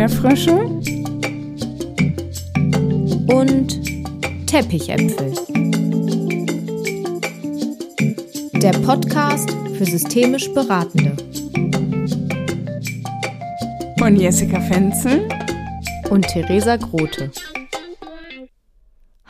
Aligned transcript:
Erdbeerfrösche 0.00 0.54
und 3.26 4.46
Teppichäpfel. 4.46 5.34
Der 8.62 8.72
Podcast 8.78 9.50
für 9.76 9.84
systemisch 9.84 10.50
Beratende. 10.54 11.14
Von 13.98 14.16
Jessica 14.16 14.58
Fenzel 14.62 15.28
und 16.08 16.26
Theresa 16.28 16.76
Grote. 16.76 17.30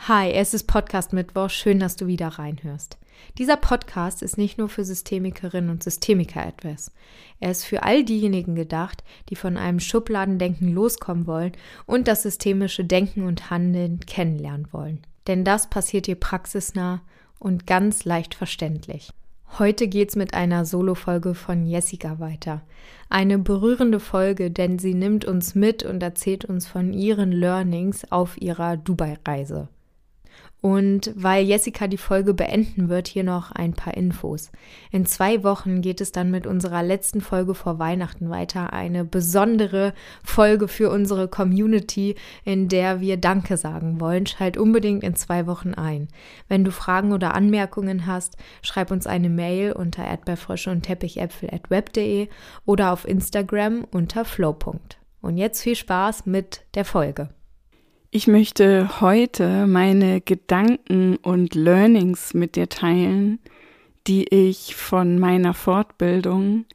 Hi, 0.07 0.31
es 0.31 0.53
ist 0.53 0.67
Podcast 0.67 1.11
Mittwoch. 1.11 1.49
Schön, 1.49 1.79
dass 1.81 1.97
du 1.97 2.07
wieder 2.07 2.29
reinhörst. 2.29 2.97
Dieser 3.37 3.57
Podcast 3.57 4.21
ist 4.21 4.37
nicht 4.37 4.57
nur 4.57 4.69
für 4.69 4.83
Systemikerinnen 4.83 5.69
und 5.69 5.83
Systemiker 5.83 6.45
etwas. 6.45 6.91
Er 7.39 7.51
ist 7.51 7.63
für 7.65 7.83
all 7.83 8.03
diejenigen 8.03 8.55
gedacht, 8.55 9.03
die 9.29 9.35
von 9.35 9.57
einem 9.57 9.79
Schubladendenken 9.79 10.73
loskommen 10.73 11.27
wollen 11.27 11.53
und 11.85 12.07
das 12.07 12.23
systemische 12.23 12.83
Denken 12.83 13.23
und 13.23 13.49
Handeln 13.49 13.99
kennenlernen 14.01 14.67
wollen. 14.71 14.99
Denn 15.27 15.43
das 15.43 15.69
passiert 15.69 16.05
hier 16.05 16.15
praxisnah 16.15 17.01
und 17.39 17.67
ganz 17.67 18.05
leicht 18.05 18.35
verständlich. 18.35 19.11
Heute 19.59 19.89
geht's 19.89 20.15
mit 20.15 20.33
einer 20.33 20.63
Solo-Folge 20.63 21.35
von 21.35 21.65
Jessica 21.65 22.19
weiter. 22.19 22.61
Eine 23.09 23.37
berührende 23.37 23.99
Folge, 23.99 24.49
denn 24.49 24.79
sie 24.79 24.93
nimmt 24.93 25.25
uns 25.25 25.55
mit 25.55 25.83
und 25.83 26.01
erzählt 26.01 26.45
uns 26.45 26.67
von 26.67 26.93
ihren 26.93 27.33
Learnings 27.33 28.09
auf 28.11 28.41
ihrer 28.41 28.77
Dubai-Reise. 28.77 29.67
Und 30.61 31.11
weil 31.15 31.43
Jessica 31.43 31.87
die 31.87 31.97
Folge 31.97 32.35
beenden 32.35 32.87
wird, 32.87 33.07
hier 33.07 33.23
noch 33.23 33.51
ein 33.51 33.73
paar 33.73 33.97
Infos. 33.97 34.51
In 34.91 35.07
zwei 35.07 35.43
Wochen 35.43 35.81
geht 35.81 36.01
es 36.01 36.11
dann 36.11 36.29
mit 36.29 36.45
unserer 36.45 36.83
letzten 36.83 37.21
Folge 37.21 37.55
vor 37.55 37.79
Weihnachten 37.79 38.29
weiter. 38.29 38.71
Eine 38.71 39.03
besondere 39.03 39.95
Folge 40.23 40.67
für 40.67 40.91
unsere 40.91 41.27
Community, 41.27 42.15
in 42.45 42.67
der 42.67 43.01
wir 43.01 43.17
Danke 43.17 43.57
sagen 43.57 43.99
wollen. 43.99 44.27
Schalt 44.27 44.55
unbedingt 44.55 45.03
in 45.03 45.15
zwei 45.15 45.47
Wochen 45.47 45.73
ein. 45.73 46.09
Wenn 46.47 46.63
du 46.63 46.71
Fragen 46.71 47.11
oder 47.11 47.33
Anmerkungen 47.33 48.05
hast, 48.05 48.37
schreib 48.61 48.91
uns 48.91 49.07
eine 49.07 49.29
Mail 49.29 49.71
unter 49.71 50.03
erdbeerfrösche 50.03 50.69
und 50.69 50.83
teppichäpfel 50.83 51.49
at 51.51 51.71
web.de 51.71 52.27
oder 52.65 52.93
auf 52.93 53.07
Instagram 53.07 53.85
unter 53.91 54.25
flow. 54.25 54.51
Und 55.21 55.37
jetzt 55.37 55.61
viel 55.61 55.75
Spaß 55.75 56.25
mit 56.25 56.65
der 56.75 56.85
Folge. 56.85 57.29
Ich 58.13 58.27
möchte 58.27 58.99
heute 58.99 59.67
meine 59.67 60.19
Gedanken 60.19 61.15
und 61.15 61.55
Learnings 61.55 62.33
mit 62.33 62.57
dir 62.57 62.67
teilen, 62.67 63.39
die 64.05 64.25
ich 64.27 64.75
von 64.75 65.17
meiner 65.17 65.53
Fortbildung 65.53 66.65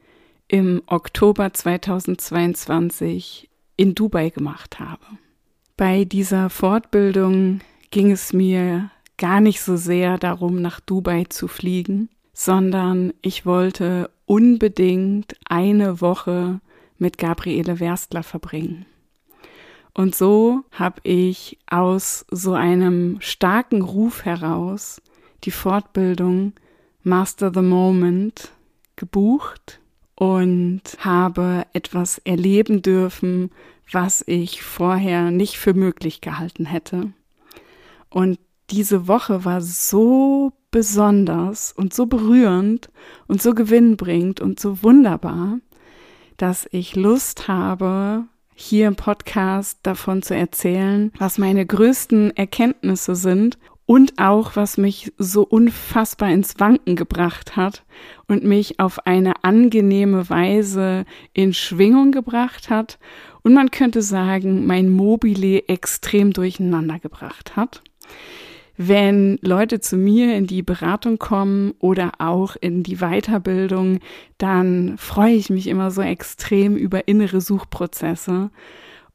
im 0.48 0.80
Oktober 0.86 1.52
2022 1.52 3.50
in 3.76 3.94
Dubai 3.94 4.30
gemacht 4.30 4.80
habe. 4.80 5.04
Bei 5.76 6.04
dieser 6.04 6.48
Fortbildung 6.48 7.60
ging 7.90 8.12
es 8.12 8.32
mir 8.32 8.90
gar 9.18 9.42
nicht 9.42 9.60
so 9.60 9.76
sehr 9.76 10.16
darum, 10.16 10.62
nach 10.62 10.80
Dubai 10.80 11.24
zu 11.28 11.48
fliegen, 11.48 12.08
sondern 12.32 13.12
ich 13.20 13.44
wollte 13.44 14.08
unbedingt 14.24 15.36
eine 15.44 16.00
Woche 16.00 16.60
mit 16.96 17.18
Gabriele 17.18 17.78
Werstler 17.78 18.22
verbringen. 18.22 18.86
Und 19.96 20.14
so 20.14 20.62
habe 20.72 21.00
ich 21.04 21.58
aus 21.70 22.26
so 22.30 22.52
einem 22.52 23.16
starken 23.20 23.80
Ruf 23.80 24.26
heraus 24.26 25.00
die 25.44 25.50
Fortbildung 25.50 26.52
Master 27.02 27.50
the 27.54 27.62
Moment 27.62 28.52
gebucht 28.96 29.80
und 30.14 30.82
habe 30.98 31.64
etwas 31.72 32.18
erleben 32.18 32.82
dürfen, 32.82 33.48
was 33.90 34.22
ich 34.26 34.62
vorher 34.62 35.30
nicht 35.30 35.56
für 35.56 35.72
möglich 35.72 36.20
gehalten 36.20 36.66
hätte. 36.66 37.14
Und 38.10 38.38
diese 38.68 39.08
Woche 39.08 39.46
war 39.46 39.62
so 39.62 40.52
besonders 40.70 41.72
und 41.72 41.94
so 41.94 42.04
berührend 42.04 42.90
und 43.28 43.40
so 43.40 43.54
gewinnbringend 43.54 44.42
und 44.42 44.60
so 44.60 44.82
wunderbar, 44.82 45.58
dass 46.36 46.68
ich 46.70 46.96
Lust 46.96 47.48
habe, 47.48 48.26
hier 48.56 48.88
im 48.88 48.96
Podcast 48.96 49.78
davon 49.82 50.22
zu 50.22 50.34
erzählen, 50.34 51.12
was 51.18 51.38
meine 51.38 51.64
größten 51.64 52.36
Erkenntnisse 52.36 53.14
sind 53.14 53.58
und 53.84 54.14
auch 54.18 54.56
was 54.56 54.78
mich 54.78 55.12
so 55.18 55.42
unfassbar 55.42 56.30
ins 56.30 56.58
Wanken 56.58 56.96
gebracht 56.96 57.54
hat 57.54 57.84
und 58.26 58.42
mich 58.44 58.80
auf 58.80 59.06
eine 59.06 59.44
angenehme 59.44 60.28
Weise 60.28 61.04
in 61.34 61.52
Schwingung 61.52 62.10
gebracht 62.10 62.70
hat 62.70 62.98
und 63.42 63.52
man 63.52 63.70
könnte 63.70 64.02
sagen, 64.02 64.66
mein 64.66 64.88
Mobile 64.90 65.68
extrem 65.68 66.32
durcheinander 66.32 66.98
gebracht 66.98 67.54
hat 67.54 67.82
wenn 68.76 69.38
Leute 69.42 69.80
zu 69.80 69.96
mir 69.96 70.36
in 70.36 70.46
die 70.46 70.62
Beratung 70.62 71.18
kommen 71.18 71.72
oder 71.78 72.12
auch 72.18 72.56
in 72.60 72.82
die 72.82 72.96
Weiterbildung, 72.96 74.00
dann 74.38 74.98
freue 74.98 75.34
ich 75.34 75.50
mich 75.50 75.66
immer 75.66 75.90
so 75.90 76.02
extrem 76.02 76.76
über 76.76 77.08
innere 77.08 77.40
Suchprozesse 77.40 78.50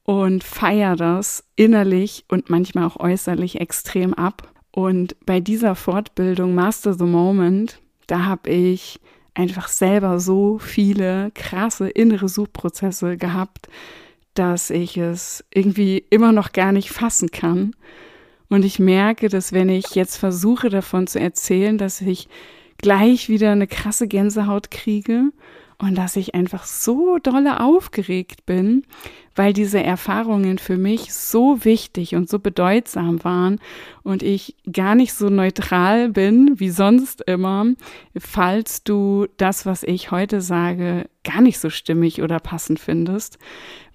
und 0.04 0.44
feiere 0.44 0.96
das 0.96 1.44
innerlich 1.56 2.26
und 2.28 2.50
manchmal 2.50 2.86
auch 2.86 3.00
äußerlich 3.00 3.62
extrem 3.62 4.14
ab. 4.14 4.52
Und 4.72 5.16
bei 5.26 5.40
dieser 5.40 5.76
Fortbildung 5.76 6.56
Master 6.56 6.94
the 6.94 7.04
Moment, 7.04 7.80
da 8.08 8.26
habe 8.26 8.50
ich 8.50 9.00
einfach 9.34 9.68
selber 9.68 10.20
so 10.20 10.58
viele 10.60 11.32
krasse 11.34 11.90
innere 11.90 12.30
Suchprozesse 12.30 13.18
gehabt, 13.18 13.68
dass 14.34 14.70
ich 14.70 14.98
es 14.98 15.44
irgendwie 15.54 16.04
immer 16.10 16.32
noch 16.32 16.52
gar 16.52 16.72
nicht 16.72 16.90
fassen 16.90 17.32
kann. 17.32 17.76
Und 18.52 18.66
ich 18.66 18.80
merke, 18.80 19.30
dass 19.30 19.54
wenn 19.54 19.70
ich 19.70 19.96
jetzt 19.96 20.18
versuche 20.18 20.68
davon 20.68 21.08
zu 21.08 21.22
erzählen, 21.22 21.78
dass 21.78 22.02
ich 22.02 22.28
gleich 22.80 23.30
wieder 23.30 23.54
eine 23.54 23.66
krasse 23.66 24.10
Gänsehaut 24.10 24.72
kriege 24.72 25.32
und 25.78 25.98
dass 25.98 26.18
ich 26.18 26.36
einfach 26.36 26.66
so 26.66 27.18
dolle 27.18 27.62
aufgeregt 27.62 28.46
bin, 28.46 28.84
weil 29.38 29.54
diese 29.54 29.82
Erfahrungen 29.82 30.58
für 30.58 30.76
mich 30.76 31.14
so 31.14 31.64
wichtig 31.64 32.14
und 32.16 32.30
so 32.30 32.40
bedeutsam 32.40 33.24
waren 33.24 33.62
und 34.04 34.22
ich 34.22 34.58
gar 34.70 34.96
nicht 34.96 35.14
so 35.14 35.30
neutral 35.30 36.10
bin 36.10 36.60
wie 36.60 36.72
sonst 36.72 37.22
immer, 37.28 37.68
falls 38.20 38.84
du 38.84 39.28
das, 39.38 39.66
was 39.66 39.84
ich 39.84 40.12
heute 40.12 40.42
sage, 40.42 41.06
gar 41.24 41.40
nicht 41.40 41.58
so 41.58 41.70
stimmig 41.70 42.22
oder 42.22 42.42
passend 42.42 42.82
findest, 42.82 43.40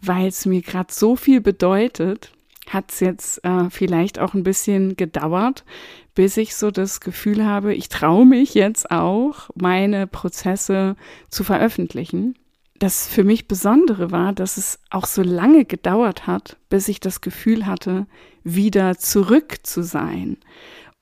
weil 0.00 0.28
es 0.28 0.46
mir 0.46 0.62
gerade 0.62 0.94
so 0.94 1.14
viel 1.14 1.42
bedeutet 1.42 2.30
hat 2.68 2.92
es 2.92 3.00
jetzt 3.00 3.44
äh, 3.44 3.70
vielleicht 3.70 4.18
auch 4.18 4.34
ein 4.34 4.42
bisschen 4.42 4.96
gedauert, 4.96 5.64
bis 6.14 6.36
ich 6.36 6.56
so 6.56 6.70
das 6.70 7.00
Gefühl 7.00 7.44
habe, 7.44 7.74
ich 7.74 7.88
traue 7.88 8.26
mich 8.26 8.54
jetzt 8.54 8.90
auch, 8.90 9.50
meine 9.54 10.06
Prozesse 10.06 10.96
zu 11.28 11.44
veröffentlichen. 11.44 12.36
Das 12.78 13.06
für 13.06 13.24
mich 13.24 13.48
Besondere 13.48 14.10
war, 14.10 14.32
dass 14.32 14.56
es 14.56 14.78
auch 14.90 15.06
so 15.06 15.22
lange 15.22 15.64
gedauert 15.64 16.26
hat, 16.26 16.58
bis 16.68 16.88
ich 16.88 17.00
das 17.00 17.20
Gefühl 17.20 17.66
hatte, 17.66 18.06
wieder 18.44 18.98
zurück 18.98 19.58
zu 19.62 19.82
sein. 19.82 20.36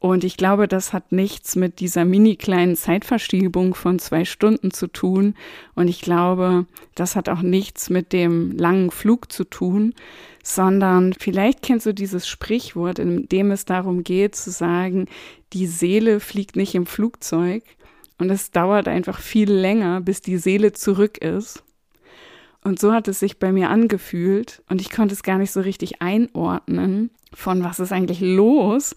Und 0.05 0.23
ich 0.23 0.37
glaube, 0.37 0.69
das 0.69 0.93
hat 0.93 1.13
nichts 1.13 1.57
mit 1.57 1.81
dieser 1.81 2.05
mini 2.05 2.37
kleinen 2.37 2.77
Zeitverschiebung 2.77 3.75
von 3.75 3.99
zwei 3.99 4.27
Stunden 4.27 4.71
zu 4.71 4.87
tun. 4.87 5.35
Und 5.75 5.89
ich 5.89 6.03
glaube, 6.03 6.67
das 6.95 7.17
hat 7.17 7.31
auch 7.31 7.41
nichts 7.41 7.89
mit 7.89 8.13
dem 8.13 8.51
langen 8.53 8.91
Flug 8.91 9.33
zu 9.33 9.45
tun, 9.45 9.95
sondern 10.43 11.15
vielleicht 11.15 11.63
kennst 11.63 11.87
du 11.87 11.95
dieses 11.95 12.29
Sprichwort, 12.29 12.99
in 12.99 13.31
dem 13.31 13.51
es 13.51 13.65
darum 13.65 14.05
geht 14.05 14.37
zu 14.37 14.51
sagen, 14.51 15.07
die 15.55 15.67
Seele 15.67 16.21
fliegt 16.21 16.55
nicht 16.55 16.75
im 16.75 16.85
Flugzeug 16.85 17.65
und 18.19 18.29
es 18.29 18.51
dauert 18.51 18.89
einfach 18.89 19.19
viel 19.19 19.51
länger, 19.51 20.03
bis 20.03 20.21
die 20.21 20.37
Seele 20.37 20.75
zurück 20.75 21.17
ist. 21.17 21.65
Und 22.63 22.79
so 22.79 22.93
hat 22.93 23.09
es 23.09 23.21
sich 23.21 23.39
bei 23.39 23.53
mir 23.53 23.71
angefühlt 23.71 24.63
und 24.69 24.83
ich 24.83 24.91
konnte 24.91 25.15
es 25.15 25.23
gar 25.23 25.39
nicht 25.39 25.53
so 25.53 25.61
richtig 25.61 26.03
einordnen, 26.03 27.11
von 27.33 27.65
was 27.65 27.81
ist 27.81 27.93
eigentlich 27.93 28.21
los. 28.21 28.95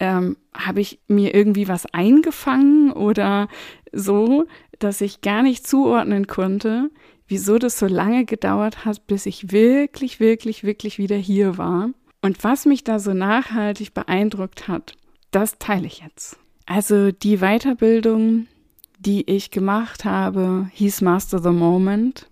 Ähm, 0.00 0.36
Habe 0.54 0.80
ich 0.80 0.98
mir 1.06 1.34
irgendwie 1.34 1.68
was 1.68 1.86
eingefangen 1.86 2.92
oder 2.92 3.48
so, 3.92 4.46
dass 4.78 5.00
ich 5.00 5.20
gar 5.20 5.42
nicht 5.42 5.66
zuordnen 5.66 6.26
konnte, 6.26 6.90
wieso 7.28 7.58
das 7.58 7.78
so 7.78 7.86
lange 7.86 8.24
gedauert 8.24 8.84
hat, 8.84 9.06
bis 9.06 9.26
ich 9.26 9.52
wirklich, 9.52 10.18
wirklich, 10.18 10.64
wirklich 10.64 10.98
wieder 10.98 11.16
hier 11.16 11.58
war. 11.58 11.90
Und 12.22 12.42
was 12.42 12.66
mich 12.66 12.82
da 12.82 12.98
so 12.98 13.14
nachhaltig 13.14 13.94
beeindruckt 13.94 14.68
hat, 14.68 14.94
das 15.30 15.58
teile 15.58 15.86
ich 15.86 16.00
jetzt. 16.00 16.38
Also 16.66 17.12
die 17.12 17.38
Weiterbildung, 17.38 18.46
die 18.98 19.28
ich 19.30 19.50
gemacht 19.50 20.04
habe, 20.04 20.68
hieß 20.72 21.00
Master 21.02 21.38
the 21.40 21.50
Moment. 21.50 22.28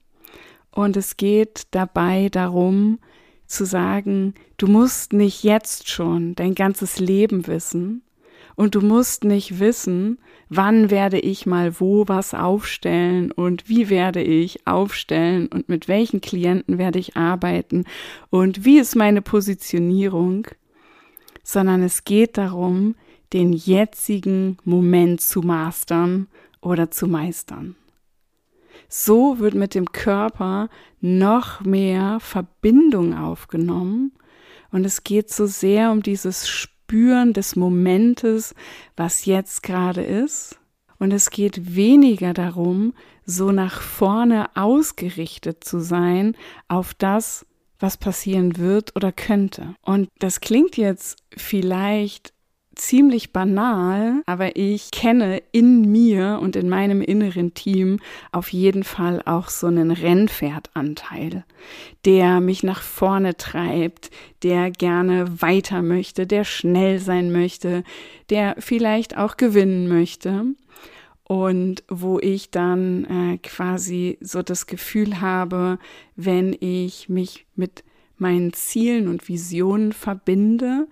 Und 0.71 0.97
es 0.97 1.17
geht 1.17 1.69
dabei 1.71 2.29
darum, 2.31 2.99
zu 3.49 3.65
sagen, 3.65 4.35
du 4.59 4.69
musst 4.69 5.13
nicht 5.13 5.43
jetzt 5.43 5.89
schon 5.89 6.35
dein 6.37 6.55
ganzes 6.55 7.01
Leben 7.01 7.47
wissen 7.47 8.03
Und 8.55 8.75
du 8.75 8.81
musst 8.81 9.23
nicht 9.23 9.61
wissen, 9.61 10.19
wann 10.49 10.91
werde 10.91 11.21
ich 11.21 11.47
mal 11.47 11.79
wo 11.79 12.09
was 12.09 12.35
aufstellen 12.35 13.31
und 13.31 13.69
wie 13.69 13.89
werde 13.89 14.21
ich 14.21 14.67
aufstellen 14.67 15.47
und 15.47 15.69
mit 15.69 15.87
welchen 15.87 16.21
Klienten 16.21 16.77
werde 16.77 16.99
ich 16.99 17.17
arbeiten 17.17 17.85
und 18.31 18.65
wie 18.65 18.79
ist 18.79 18.97
meine 18.97 19.23
Positionierung, 19.23 20.49
sondern 21.45 21.85
es 21.85 22.03
geht 22.05 22.37
darum, 22.37 22.97
den 23.33 23.53
jetzigen 23.53 24.59
Moment 24.65 25.21
zu 25.21 25.41
mastern 25.41 26.27
oder 26.61 26.91
zu 26.91 27.07
meistern. 27.07 27.77
So 28.89 29.39
wird 29.39 29.55
mit 29.55 29.75
dem 29.75 29.93
Körper 29.93 30.69
noch 31.01 31.61
mehr 31.61 32.19
Verbindung 32.21 33.15
aufgenommen 33.15 34.13
und 34.71 34.85
es 34.85 35.05
geht 35.05 35.31
so 35.31 35.47
sehr 35.47 35.91
um 35.91 36.03
dieses 36.03 36.49
Spüren 36.49 37.33
des 37.33 37.57
Momentes, 37.57 38.55
was 38.97 39.25
jetzt 39.25 39.63
gerade 39.63 40.03
ist. 40.03 40.59
Und 40.99 41.13
es 41.13 41.31
geht 41.31 41.77
weniger 41.77 42.35
darum, 42.35 42.93
so 43.25 43.53
nach 43.53 43.81
vorne 43.81 44.57
ausgerichtet 44.57 45.63
zu 45.63 45.81
sein 45.81 46.37
auf 46.67 46.93
das, 46.95 47.47
was 47.79 47.97
passieren 47.97 48.57
wird 48.57 48.97
oder 48.97 49.13
könnte. 49.13 49.75
Und 49.83 50.09
das 50.19 50.41
klingt 50.41 50.77
jetzt 50.77 51.19
vielleicht 51.37 52.33
ziemlich 52.79 53.33
banal, 53.33 54.23
aber 54.27 54.57
ich 54.57 54.91
kenne 54.91 55.43
in 55.53 55.91
mir 55.91 56.39
und 56.41 56.57
in 56.57 56.69
meinem 56.69 57.03
inneren 57.03 57.55
Team 57.55 57.99
auf 58.33 58.53
jeden 58.53 58.85
Fall 58.85 59.23
auch 59.25 59.49
so 59.49 59.67
einen 59.67 59.91
Rennpferdanteil, 59.91 61.45
der 62.05 62.41
mich 62.41 62.63
nach 62.63 62.81
vorne 62.83 63.37
treibt, 63.37 64.11
der 64.43 64.71
gerne 64.71 65.43
weiter 65.43 65.83
möchte, 65.83 66.27
der 66.27 66.45
schnell 66.45 66.99
sein 66.99 67.33
möchte, 67.33 67.85
der 68.31 68.57
vielleicht 68.59 69.17
auch 69.17 69.37
gewinnen 69.37 69.89
möchte. 69.89 70.47
Und 71.25 71.85
wo 71.89 72.19
ich 72.19 72.51
dann 72.51 73.05
äh, 73.05 73.39
quasi 73.39 74.17
so 74.23 74.43
das 74.43 74.67
Gefühl 74.67 75.21
habe, 75.21 75.79
wenn 76.17 76.57
ich 76.59 77.11
mich 77.11 77.45
mit 77.55 77.85
meinen 78.17 78.55
Zielen 78.55 79.09
und 79.09 79.29
Visionen 79.29 79.93
verbinde, 79.93 80.87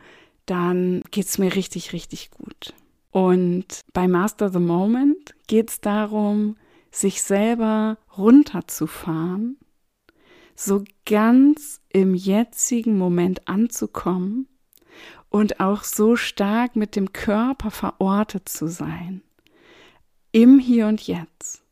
dann 0.46 1.02
geht's 1.10 1.38
mir 1.38 1.54
richtig, 1.54 1.93
richtig 1.93 2.31
gut. 2.31 2.75
Und 3.10 3.81
bei 3.93 4.08
Master 4.08 4.50
the 4.50 4.58
Moment 4.58 5.34
geht's 5.46 5.81
darum, 5.81 6.56
sich 6.90 7.22
selber 7.22 7.98
runterzufahren, 8.16 9.58
so 10.54 10.84
ganz 11.04 11.81
im 11.90 12.14
jetzigen 12.14 12.96
Moment 12.96 13.48
anzukommen 13.48 14.48
und 15.28 15.60
auch 15.60 15.84
so 15.84 16.16
stark 16.16 16.76
mit 16.76 16.96
dem 16.96 17.12
Körper 17.12 17.70
verortet 17.70 18.49
zu 18.49 18.69
sein. 18.69 19.22
Im 20.32 20.58
Hier 20.58 20.87
und 20.87 21.06
Jetzt. 21.06 21.62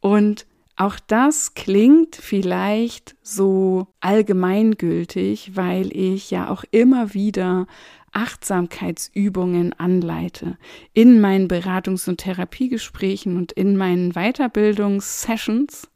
Und 0.00 0.46
auch 0.76 0.98
das 1.06 1.54
klingt 1.54 2.16
vielleicht 2.16 3.16
so 3.22 3.86
allgemeingültig, 4.00 5.56
weil 5.56 5.94
ich 5.96 6.30
ja 6.30 6.50
auch 6.50 6.64
immer 6.70 7.14
wieder 7.14 7.66
Achtsamkeitsübungen 8.12 9.72
anleite 9.74 10.56
in 10.92 11.20
meinen 11.20 11.48
Beratungs- 11.48 12.08
und 12.08 12.18
Therapiegesprächen 12.18 13.36
und 13.36 13.52
in 13.52 13.76
meinen 13.76 14.12
Weiterbildungssessions. 14.12 15.90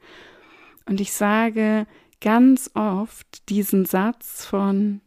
Und 0.86 1.00
ich 1.00 1.12
sage 1.12 1.86
ganz 2.20 2.70
oft 2.74 3.48
diesen 3.48 3.84
Satz 3.84 4.44
von, 4.44 5.00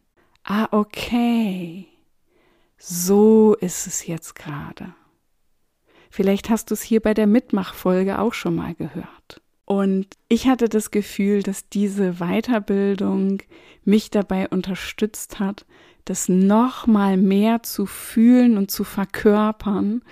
ah, 0.44 0.68
okay, 0.70 1.86
so 2.78 3.54
ist 3.54 3.86
es 3.86 4.06
jetzt 4.06 4.34
gerade. 4.34 4.94
Vielleicht 6.10 6.50
hast 6.50 6.70
du 6.70 6.74
es 6.74 6.82
hier 6.82 7.00
bei 7.00 7.14
der 7.14 7.26
Mitmachfolge 7.26 8.18
auch 8.18 8.34
schon 8.34 8.54
mal 8.54 8.74
gehört. 8.74 9.42
Und 9.72 10.18
ich 10.28 10.48
hatte 10.48 10.68
das 10.68 10.90
Gefühl, 10.90 11.42
dass 11.42 11.70
diese 11.70 12.16
Weiterbildung 12.18 13.38
mich 13.86 14.10
dabei 14.10 14.46
unterstützt 14.50 15.40
hat, 15.40 15.64
das 16.04 16.28
noch 16.28 16.86
mal 16.86 17.16
mehr 17.16 17.62
zu 17.62 17.86
fühlen 17.86 18.58
und 18.58 18.70
zu 18.70 18.84
verkörpern 18.84 20.02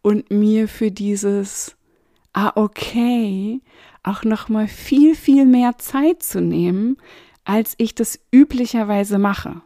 und 0.00 0.30
mir 0.30 0.68
für 0.68 0.90
dieses 0.90 1.76
ah 2.32 2.52
okay 2.54 3.60
auch 4.02 4.24
noch 4.24 4.48
mal 4.48 4.68
viel 4.68 5.14
viel 5.14 5.44
mehr 5.44 5.76
Zeit 5.76 6.22
zu 6.22 6.40
nehmen, 6.40 6.96
als 7.44 7.74
ich 7.76 7.94
das 7.94 8.18
üblicherweise 8.32 9.18
mache. 9.18 9.60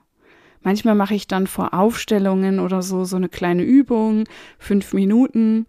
Manchmal 0.62 0.96
mache 0.96 1.14
ich 1.14 1.28
dann 1.28 1.46
vor 1.46 1.74
Aufstellungen 1.74 2.58
oder 2.58 2.82
so 2.82 3.04
so 3.04 3.14
eine 3.14 3.28
kleine 3.28 3.62
Übung, 3.62 4.24
fünf 4.58 4.94
Minuten 4.94 5.66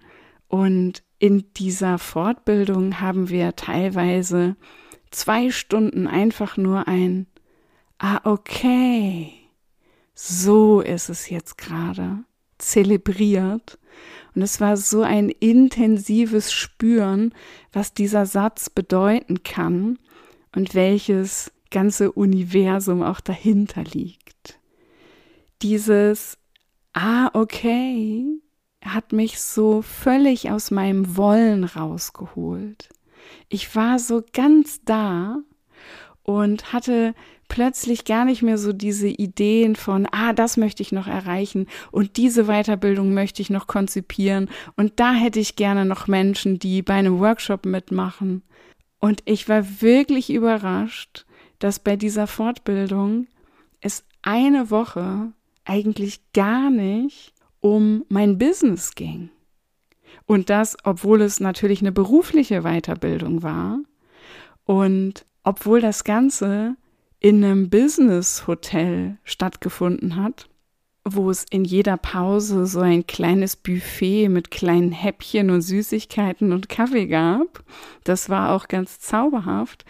und 0.47 1.04
in 1.19 1.45
dieser 1.53 1.97
Fortbildung 1.97 2.99
haben 2.99 3.29
wir 3.29 3.55
teilweise 3.55 4.55
zwei 5.11 5.49
Stunden 5.49 6.07
einfach 6.07 6.57
nur 6.57 6.87
ein, 6.87 7.27
ah, 7.99 8.19
okay, 8.23 9.33
so 10.13 10.81
ist 10.81 11.09
es 11.09 11.29
jetzt 11.29 11.57
gerade, 11.57 12.23
zelebriert. 12.57 13.79
Und 14.33 14.41
es 14.41 14.59
war 14.59 14.75
so 14.75 15.01
ein 15.01 15.29
intensives 15.29 16.51
Spüren, 16.51 17.33
was 17.71 17.93
dieser 17.93 18.25
Satz 18.25 18.69
bedeuten 18.69 19.43
kann 19.43 19.97
und 20.53 20.75
welches 20.75 21.51
ganze 21.71 22.11
Universum 22.11 23.01
auch 23.01 23.21
dahinter 23.21 23.83
liegt. 23.83 24.59
Dieses, 25.61 26.37
ah, 26.93 27.29
okay, 27.33 28.41
hat 28.85 29.11
mich 29.11 29.39
so 29.39 29.81
völlig 29.81 30.51
aus 30.51 30.71
meinem 30.71 31.17
Wollen 31.17 31.63
rausgeholt. 31.63 32.89
Ich 33.49 33.75
war 33.75 33.99
so 33.99 34.23
ganz 34.33 34.81
da 34.85 35.37
und 36.23 36.73
hatte 36.73 37.13
plötzlich 37.47 38.05
gar 38.05 38.25
nicht 38.25 38.41
mehr 38.41 38.57
so 38.57 38.73
diese 38.73 39.07
Ideen 39.07 39.75
von, 39.75 40.07
ah, 40.11 40.33
das 40.33 40.57
möchte 40.57 40.81
ich 40.81 40.91
noch 40.91 41.07
erreichen 41.07 41.67
und 41.91 42.17
diese 42.17 42.45
Weiterbildung 42.45 43.13
möchte 43.13 43.41
ich 43.41 43.49
noch 43.49 43.67
konzipieren 43.67 44.49
und 44.75 44.99
da 44.99 45.13
hätte 45.13 45.39
ich 45.39 45.55
gerne 45.55 45.85
noch 45.85 46.07
Menschen, 46.07 46.59
die 46.59 46.81
bei 46.81 46.95
einem 46.95 47.19
Workshop 47.19 47.65
mitmachen. 47.65 48.41
Und 48.99 49.21
ich 49.25 49.47
war 49.47 49.81
wirklich 49.81 50.31
überrascht, 50.31 51.25
dass 51.59 51.79
bei 51.79 51.95
dieser 51.95 52.27
Fortbildung 52.27 53.27
es 53.81 54.03
eine 54.23 54.71
Woche 54.71 55.31
eigentlich 55.63 56.21
gar 56.33 56.71
nicht 56.71 57.34
um 57.65 58.05
mein 58.09 58.37
Business 58.37 58.93
ging. 58.93 59.31
Und 60.27 60.51
das, 60.51 60.77
obwohl 60.83 61.23
es 61.23 61.39
natürlich 61.39 61.81
eine 61.81 61.91
berufliche 61.91 62.61
Weiterbildung 62.61 63.41
war 63.41 63.79
und 64.65 65.25
obwohl 65.43 65.81
das 65.81 66.03
Ganze 66.03 66.75
in 67.19 67.43
einem 67.43 67.71
Business-Hotel 67.71 69.17
stattgefunden 69.23 70.15
hat, 70.15 70.47
wo 71.05 71.31
es 71.31 71.43
in 71.49 71.65
jeder 71.65 71.97
Pause 71.97 72.67
so 72.67 72.81
ein 72.81 73.07
kleines 73.07 73.55
Buffet 73.55 74.29
mit 74.29 74.51
kleinen 74.51 74.91
Häppchen 74.91 75.49
und 75.49 75.63
Süßigkeiten 75.63 76.53
und 76.53 76.69
Kaffee 76.69 77.07
gab. 77.07 77.63
Das 78.03 78.29
war 78.29 78.51
auch 78.51 78.67
ganz 78.67 78.99
zauberhaft. 78.99 79.85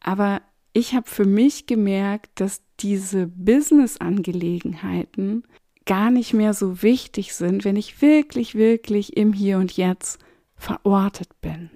Aber 0.00 0.42
ich 0.72 0.94
habe 0.94 1.08
für 1.08 1.26
mich 1.26 1.66
gemerkt, 1.66 2.40
dass 2.40 2.62
diese 2.80 3.28
Business-Angelegenheiten 3.28 5.44
gar 5.86 6.10
nicht 6.10 6.32
mehr 6.32 6.54
so 6.54 6.82
wichtig 6.82 7.34
sind, 7.34 7.64
wenn 7.64 7.76
ich 7.76 8.02
wirklich, 8.02 8.54
wirklich 8.54 9.16
im 9.16 9.32
Hier 9.32 9.58
und 9.58 9.76
Jetzt 9.76 10.18
verortet 10.56 11.40
bin. 11.40 11.70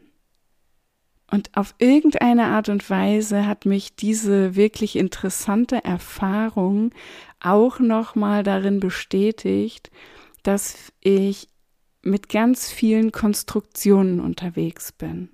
Und 1.31 1.57
auf 1.57 1.75
irgendeine 1.79 2.45
Art 2.47 2.69
und 2.69 2.89
Weise 2.89 3.47
hat 3.47 3.67
mich 3.67 3.97
diese 3.97 4.55
wirklich 4.55 4.95
interessante 4.97 5.85
Erfahrung 5.85 6.93
auch 7.41 7.81
nochmal 7.81 8.45
darin 8.45 8.79
bestätigt, 8.79 9.91
dass 10.45 10.93
ich 11.01 11.49
mit 12.03 12.29
ganz 12.29 12.71
vielen 12.71 13.11
Konstruktionen 13.11 14.21
unterwegs 14.21 14.93
bin. 14.93 15.31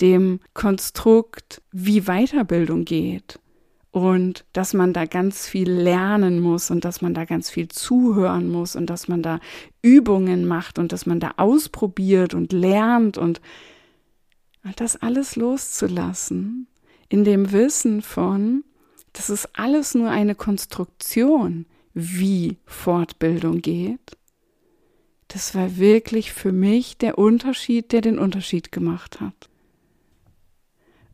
Dem 0.00 0.40
Konstrukt, 0.52 1.62
wie 1.70 2.02
Weiterbildung 2.02 2.84
geht, 2.84 3.38
und 3.96 4.44
dass 4.52 4.74
man 4.74 4.92
da 4.92 5.06
ganz 5.06 5.48
viel 5.48 5.70
lernen 5.70 6.38
muss 6.38 6.70
und 6.70 6.84
dass 6.84 7.00
man 7.00 7.14
da 7.14 7.24
ganz 7.24 7.48
viel 7.48 7.68
zuhören 7.68 8.50
muss 8.50 8.76
und 8.76 8.90
dass 8.90 9.08
man 9.08 9.22
da 9.22 9.40
Übungen 9.80 10.46
macht 10.46 10.78
und 10.78 10.92
dass 10.92 11.06
man 11.06 11.18
da 11.18 11.32
ausprobiert 11.38 12.34
und 12.34 12.52
lernt 12.52 13.16
und 13.16 13.40
das 14.76 14.96
alles 14.96 15.36
loszulassen 15.36 16.66
in 17.08 17.24
dem 17.24 17.52
Wissen 17.52 18.02
von, 18.02 18.64
das 19.14 19.30
ist 19.30 19.48
alles 19.54 19.94
nur 19.94 20.10
eine 20.10 20.34
Konstruktion, 20.34 21.64
wie 21.94 22.58
Fortbildung 22.66 23.62
geht. 23.62 24.18
Das 25.28 25.54
war 25.54 25.78
wirklich 25.78 26.34
für 26.34 26.52
mich 26.52 26.98
der 26.98 27.16
Unterschied, 27.16 27.92
der 27.92 28.02
den 28.02 28.18
Unterschied 28.18 28.72
gemacht 28.72 29.20
hat. 29.22 29.48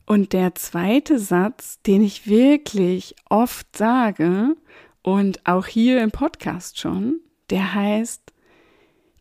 Und 0.05 0.33
der 0.33 0.55
zweite 0.55 1.17
Satz, 1.17 1.81
den 1.81 2.03
ich 2.03 2.27
wirklich 2.27 3.15
oft 3.29 3.75
sage 3.75 4.55
und 5.01 5.45
auch 5.45 5.65
hier 5.65 6.01
im 6.01 6.11
Podcast 6.11 6.79
schon, 6.79 7.19
der 7.49 7.73
heißt, 7.73 8.21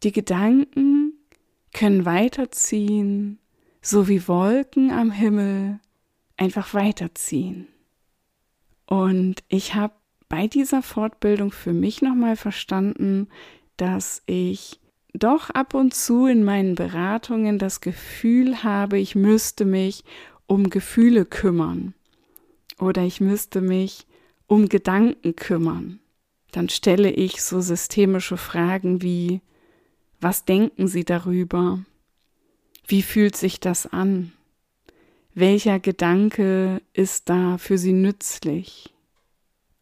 Die 0.03 0.13
Gedanken 0.13 1.13
können 1.73 2.05
weiterziehen, 2.05 3.39
so 3.81 4.09
wie 4.09 4.27
Wolken 4.27 4.91
am 4.91 5.13
Himmel 5.13 5.79
einfach 6.37 6.75
weiterziehen. 6.75 7.69
Und 8.87 9.45
ich 9.49 9.75
habe 9.75 9.95
bei 10.29 10.49
dieser 10.49 10.83
Fortbildung 10.83 11.53
für 11.53 11.73
mich 11.73 12.03
nochmal 12.03 12.37
verstanden, 12.37 13.29
dass 13.77 14.23
ich 14.27 14.81
doch 15.15 15.51
ab 15.51 15.75
und 15.75 15.95
zu 15.95 16.27
in 16.27 16.43
meinen 16.43 16.75
Beratungen 16.75 17.59
das 17.59 17.81
Gefühl 17.81 18.65
habe, 18.65 18.99
ich 18.99 19.15
müsste 19.15 19.65
mich 19.65 20.05
um 20.47 20.71
Gefühle 20.71 21.25
kümmern 21.25 21.95
oder 22.79 23.03
ich 23.03 23.21
müsste 23.21 23.61
mich 23.61 24.07
um 24.47 24.69
Gedanken 24.69 25.37
kümmern. 25.37 26.01
Dann 26.51 26.69
stelle 26.69 27.11
ich 27.11 27.43
so 27.43 27.61
systemische 27.61 28.37
Fragen 28.37 29.01
wie, 29.03 29.41
was 30.21 30.45
denken 30.45 30.87
Sie 30.87 31.05
darüber? 31.05 31.85
Wie 32.87 33.03
fühlt 33.03 33.37
sich 33.37 33.61
das 33.61 33.87
an? 33.87 34.33
Welcher 35.35 35.81
Gedanke 35.81 36.83
ist 36.93 37.31
da 37.31 37.57
für 37.57 37.79
Sie 37.79 37.95
nützlich? 37.95 38.93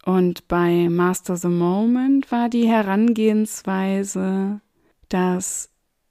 Und 0.04 0.46
bei 0.48 0.88
Master 0.88 1.36
the 1.36 1.48
Moment 1.48 2.30
war 2.30 2.48
die 2.48 2.68
Herangehensweise, 2.68 4.60
dass 5.08 5.70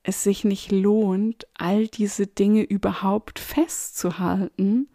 es 0.09 0.23
sich 0.23 0.43
nicht 0.43 0.71
lohnt, 0.71 1.47
all 1.53 1.87
diese 1.87 2.27
Dinge 2.27 2.63
überhaupt 2.63 3.39
festzuhalten, 3.39 4.89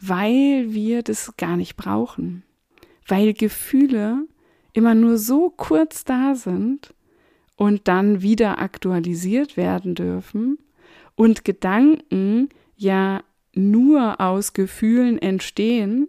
weil 0.00 0.72
wir 0.72 1.02
das 1.02 1.36
gar 1.36 1.56
nicht 1.56 1.76
brauchen, 1.76 2.42
weil 3.06 3.34
Gefühle 3.34 4.26
immer 4.72 4.94
nur 4.94 5.18
so 5.18 5.50
kurz 5.50 6.04
da 6.04 6.34
sind 6.34 6.94
und 7.56 7.86
dann 7.86 8.22
wieder 8.22 8.58
aktualisiert 8.58 9.56
werden 9.56 9.94
dürfen 9.94 10.58
und 11.14 11.44
Gedanken 11.44 12.48
ja 12.76 13.22
nur 13.54 14.20
aus 14.20 14.54
Gefühlen 14.54 15.18
entstehen 15.18 16.08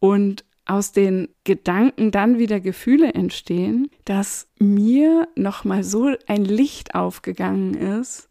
und 0.00 0.44
aus 0.70 0.92
den 0.92 1.28
Gedanken 1.42 2.12
dann 2.12 2.38
wieder 2.38 2.60
Gefühle 2.60 3.12
entstehen, 3.12 3.90
dass 4.04 4.46
mir 4.60 5.26
noch 5.34 5.64
mal 5.64 5.82
so 5.82 6.14
ein 6.28 6.44
Licht 6.44 6.94
aufgegangen 6.94 7.74
ist, 7.74 8.28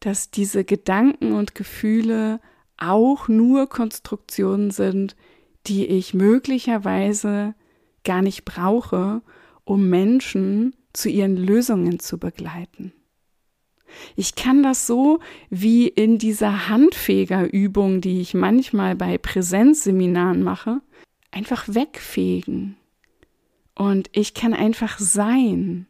dass 0.00 0.32
diese 0.32 0.64
Gedanken 0.64 1.32
und 1.32 1.54
Gefühle 1.54 2.40
auch 2.76 3.28
nur 3.28 3.68
Konstruktionen 3.68 4.72
sind, 4.72 5.14
die 5.68 5.86
ich 5.86 6.12
möglicherweise 6.12 7.54
gar 8.02 8.22
nicht 8.22 8.44
brauche, 8.44 9.22
um 9.62 9.88
Menschen 9.88 10.74
zu 10.92 11.08
ihren 11.08 11.36
Lösungen 11.36 12.00
zu 12.00 12.18
begleiten. 12.18 12.92
Ich 14.16 14.34
kann 14.34 14.64
das 14.64 14.88
so 14.88 15.20
wie 15.50 15.86
in 15.86 16.18
dieser 16.18 16.68
Handfegerübung, 16.68 18.00
die 18.00 18.20
ich 18.20 18.34
manchmal 18.34 18.96
bei 18.96 19.18
Präsenzseminaren 19.18 20.42
mache, 20.42 20.80
einfach 21.30 21.66
wegfegen. 21.68 22.76
Und 23.74 24.10
ich 24.12 24.34
kann 24.34 24.54
einfach 24.54 24.98
sein. 24.98 25.86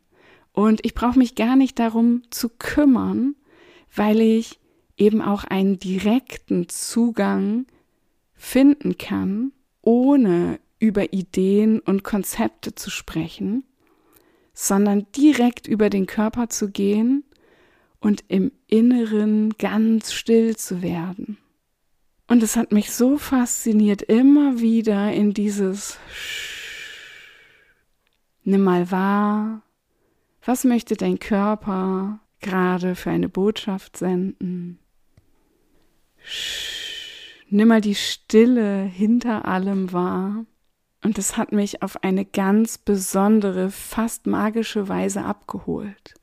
Und 0.52 0.84
ich 0.84 0.94
brauche 0.94 1.18
mich 1.18 1.34
gar 1.34 1.56
nicht 1.56 1.78
darum 1.78 2.22
zu 2.30 2.48
kümmern, 2.48 3.34
weil 3.94 4.20
ich 4.20 4.58
eben 4.96 5.22
auch 5.22 5.44
einen 5.44 5.78
direkten 5.78 6.68
Zugang 6.68 7.66
finden 8.34 8.98
kann, 8.98 9.52
ohne 9.82 10.60
über 10.78 11.12
Ideen 11.12 11.80
und 11.80 12.04
Konzepte 12.04 12.74
zu 12.74 12.90
sprechen, 12.90 13.64
sondern 14.54 15.06
direkt 15.16 15.66
über 15.66 15.90
den 15.90 16.06
Körper 16.06 16.48
zu 16.48 16.70
gehen 16.70 17.24
und 18.00 18.24
im 18.28 18.50
Inneren 18.66 19.54
ganz 19.58 20.12
still 20.12 20.56
zu 20.56 20.82
werden. 20.82 21.38
Und 22.30 22.44
es 22.44 22.54
hat 22.54 22.70
mich 22.70 22.92
so 22.92 23.18
fasziniert, 23.18 24.02
immer 24.02 24.60
wieder 24.60 25.12
in 25.12 25.34
dieses 25.34 25.98
Nimm 28.44 28.62
mal 28.62 28.92
wahr, 28.92 29.62
was 30.44 30.62
möchte 30.62 30.94
dein 30.94 31.18
Körper 31.18 32.20
gerade 32.40 32.94
für 32.94 33.10
eine 33.10 33.28
Botschaft 33.28 33.96
senden? 33.96 34.78
Nimm 37.48 37.66
mal 37.66 37.80
die 37.80 37.96
Stille 37.96 38.84
hinter 38.84 39.46
allem 39.46 39.92
wahr. 39.92 40.46
Und 41.02 41.18
es 41.18 41.36
hat 41.36 41.50
mich 41.50 41.82
auf 41.82 42.04
eine 42.04 42.24
ganz 42.24 42.78
besondere, 42.78 43.72
fast 43.72 44.28
magische 44.28 44.86
Weise 44.88 45.24
abgeholt. 45.24 46.14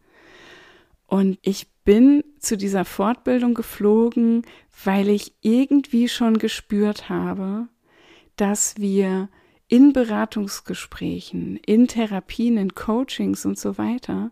Und 1.08 1.40
ich 1.42 1.68
bin 1.86 2.24
zu 2.38 2.58
dieser 2.58 2.84
Fortbildung 2.86 3.54
geflogen, 3.54 4.46
weil 4.84 5.08
ich 5.08 5.34
irgendwie 5.42 6.10
schon 6.10 6.38
gespürt 6.38 7.10
habe, 7.10 7.70
dass 8.36 8.78
wir 8.78 9.30
in 9.70 9.94
Beratungsgesprächen, 9.94 11.58
in 11.66 11.88
Therapien, 11.88 12.58
in 12.58 12.76
Coachings 12.76 13.46
und 13.46 13.58
so 13.58 13.78
weiter, 13.78 14.32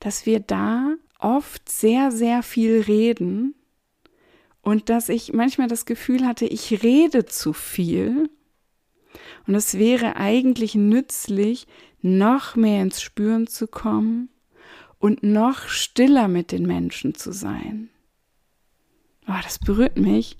dass 0.00 0.26
wir 0.26 0.40
da 0.40 0.96
oft 1.20 1.68
sehr, 1.68 2.10
sehr 2.10 2.42
viel 2.42 2.80
reden 2.80 3.54
und 4.60 4.88
dass 4.88 5.08
ich 5.08 5.32
manchmal 5.32 5.68
das 5.68 5.86
Gefühl 5.86 6.26
hatte, 6.26 6.46
ich 6.46 6.82
rede 6.82 7.26
zu 7.26 7.52
viel. 7.52 8.28
Und 9.46 9.54
es 9.54 9.78
wäre 9.78 10.16
eigentlich 10.16 10.74
nützlich, 10.74 11.66
noch 12.00 12.54
mehr 12.54 12.82
ins 12.82 13.00
Spüren 13.00 13.46
zu 13.46 13.66
kommen 13.66 14.28
und 14.98 15.22
noch 15.22 15.68
stiller 15.68 16.28
mit 16.28 16.52
den 16.52 16.66
Menschen 16.66 17.14
zu 17.14 17.32
sein. 17.32 17.90
Oh, 19.26 19.40
das 19.42 19.58
berührt 19.58 19.98
mich, 19.98 20.36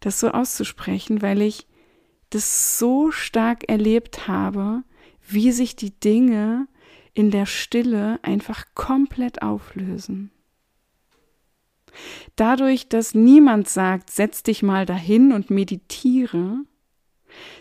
das 0.00 0.20
so 0.20 0.28
auszusprechen, 0.30 1.22
weil 1.22 1.42
ich 1.42 1.66
das 2.30 2.78
so 2.78 3.10
stark 3.10 3.68
erlebt 3.68 4.28
habe, 4.28 4.82
wie 5.28 5.52
sich 5.52 5.76
die 5.76 5.98
Dinge 5.98 6.68
in 7.12 7.30
der 7.30 7.46
Stille 7.46 8.18
einfach 8.22 8.66
komplett 8.74 9.42
auflösen. 9.42 10.30
Dadurch, 12.36 12.88
dass 12.88 13.14
niemand 13.14 13.68
sagt, 13.68 14.10
setz 14.10 14.44
dich 14.44 14.62
mal 14.62 14.86
dahin 14.86 15.32
und 15.32 15.50
meditiere, 15.50 16.58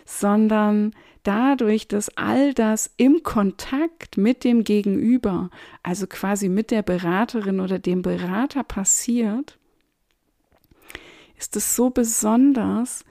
sondern 0.05 0.95
dadurch, 1.29 1.87
dass 1.87 2.09
all 2.17 2.55
das 2.55 2.89
im 2.97 3.21
Kontakt 3.21 4.17
mit 4.17 4.43
dem 4.43 4.63
Gegenüber, 4.63 5.51
also 5.83 6.07
quasi 6.07 6.49
mit 6.49 6.71
der 6.71 6.81
Beraterin 6.81 7.59
oder 7.59 7.77
dem 7.77 8.01
Berater 8.01 8.63
passiert, 8.63 9.59
ist 11.37 11.55
es 11.55 11.75
so 11.75 11.91
besonders, 11.91 13.05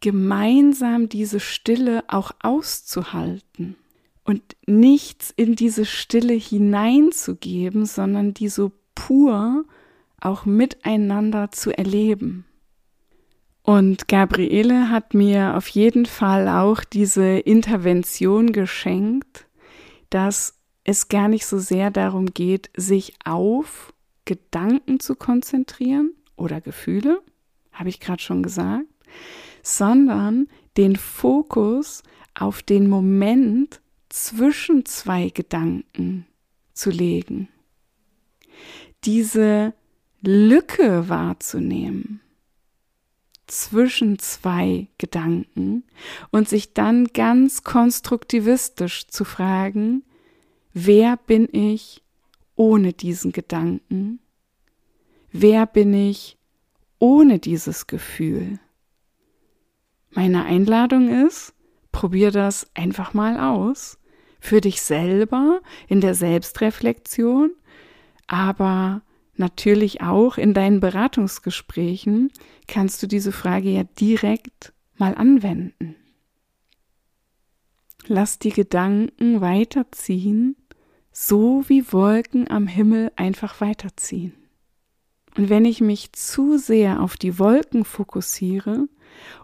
gemeinsam 0.00 1.08
diese 1.08 1.40
Stille 1.40 2.04
auch 2.06 2.30
auszuhalten 2.40 3.74
und 4.22 4.42
nichts 4.66 5.32
in 5.34 5.56
diese 5.56 5.84
Stille 5.84 6.34
hineinzugeben, 6.34 7.86
sondern 7.86 8.34
die 8.34 8.50
so 8.50 8.70
pur 8.94 9.64
auch 10.20 10.44
miteinander 10.44 11.50
zu 11.50 11.76
erleben. 11.76 12.44
Und 13.64 14.08
Gabriele 14.08 14.90
hat 14.90 15.14
mir 15.14 15.56
auf 15.56 15.68
jeden 15.68 16.04
Fall 16.04 16.48
auch 16.48 16.84
diese 16.84 17.38
Intervention 17.38 18.52
geschenkt, 18.52 19.46
dass 20.10 20.58
es 20.84 21.08
gar 21.08 21.28
nicht 21.28 21.46
so 21.46 21.58
sehr 21.58 21.90
darum 21.90 22.26
geht, 22.26 22.68
sich 22.76 23.14
auf 23.24 23.94
Gedanken 24.26 25.00
zu 25.00 25.16
konzentrieren 25.16 26.12
oder 26.36 26.60
Gefühle, 26.60 27.22
habe 27.72 27.88
ich 27.88 28.00
gerade 28.00 28.22
schon 28.22 28.42
gesagt, 28.42 28.84
sondern 29.62 30.46
den 30.76 30.96
Fokus 30.96 32.02
auf 32.34 32.62
den 32.62 32.90
Moment 32.90 33.80
zwischen 34.10 34.84
zwei 34.84 35.30
Gedanken 35.30 36.26
zu 36.74 36.90
legen. 36.90 37.48
Diese 39.04 39.72
Lücke 40.20 41.08
wahrzunehmen 41.08 42.20
zwischen 43.46 44.18
zwei 44.18 44.88
Gedanken 44.98 45.84
und 46.30 46.48
sich 46.48 46.74
dann 46.74 47.06
ganz 47.06 47.62
konstruktivistisch 47.62 49.06
zu 49.08 49.24
fragen, 49.24 50.04
wer 50.72 51.16
bin 51.16 51.48
ich 51.52 52.02
ohne 52.56 52.92
diesen 52.92 53.32
Gedanken? 53.32 54.20
Wer 55.30 55.66
bin 55.66 55.92
ich 55.94 56.38
ohne 56.98 57.38
dieses 57.38 57.86
Gefühl? 57.86 58.60
Meine 60.10 60.44
Einladung 60.44 61.26
ist, 61.26 61.54
probier 61.90 62.30
das 62.30 62.68
einfach 62.74 63.14
mal 63.14 63.38
aus, 63.38 63.98
für 64.38 64.60
dich 64.60 64.82
selber 64.82 65.60
in 65.88 66.00
der 66.00 66.14
Selbstreflexion, 66.14 67.50
aber 68.26 69.02
natürlich 69.36 70.00
auch 70.00 70.38
in 70.38 70.54
deinen 70.54 70.80
Beratungsgesprächen 70.80 72.32
kannst 72.68 73.02
du 73.02 73.06
diese 73.06 73.32
Frage 73.32 73.70
ja 73.70 73.84
direkt 73.84 74.72
mal 74.96 75.14
anwenden. 75.14 75.96
Lass 78.06 78.38
die 78.38 78.50
Gedanken 78.50 79.40
weiterziehen, 79.40 80.56
so 81.10 81.64
wie 81.68 81.92
Wolken 81.92 82.50
am 82.50 82.66
Himmel 82.66 83.10
einfach 83.16 83.60
weiterziehen. 83.60 84.34
Und 85.36 85.48
wenn 85.48 85.64
ich 85.64 85.80
mich 85.80 86.12
zu 86.12 86.58
sehr 86.58 87.00
auf 87.00 87.16
die 87.16 87.38
Wolken 87.38 87.84
fokussiere 87.84 88.88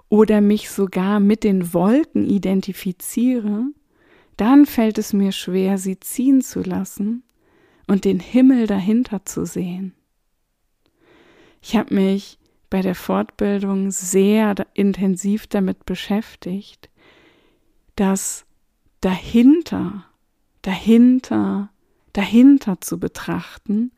oder 0.09 0.41
mich 0.41 0.71
sogar 0.71 1.21
mit 1.21 1.43
den 1.43 1.73
Wolken 1.73 2.29
identifiziere, 2.29 3.65
dann 4.37 4.67
fällt 4.67 4.99
es 4.99 5.13
mir 5.13 5.33
schwer, 5.33 5.79
sie 5.79 5.99
ziehen 5.99 6.43
zu 6.43 6.61
lassen 6.61 7.25
und 7.91 8.05
den 8.05 8.21
Himmel 8.21 8.69
dahinter 8.69 9.25
zu 9.25 9.45
sehen. 9.45 9.95
Ich 11.61 11.75
habe 11.75 11.93
mich 11.93 12.39
bei 12.71 12.83
der 12.83 12.95
Fortbildung 12.95 13.91
sehr 13.91 14.55
intensiv 14.75 15.49
damit 15.49 15.87
beschäftigt, 15.87 16.89
dass 17.97 18.47
dahinter, 19.01 20.05
dahinter, 20.63 21.71
dahinter 22.13 22.81
zu 22.81 23.01
betrachten 23.01 23.91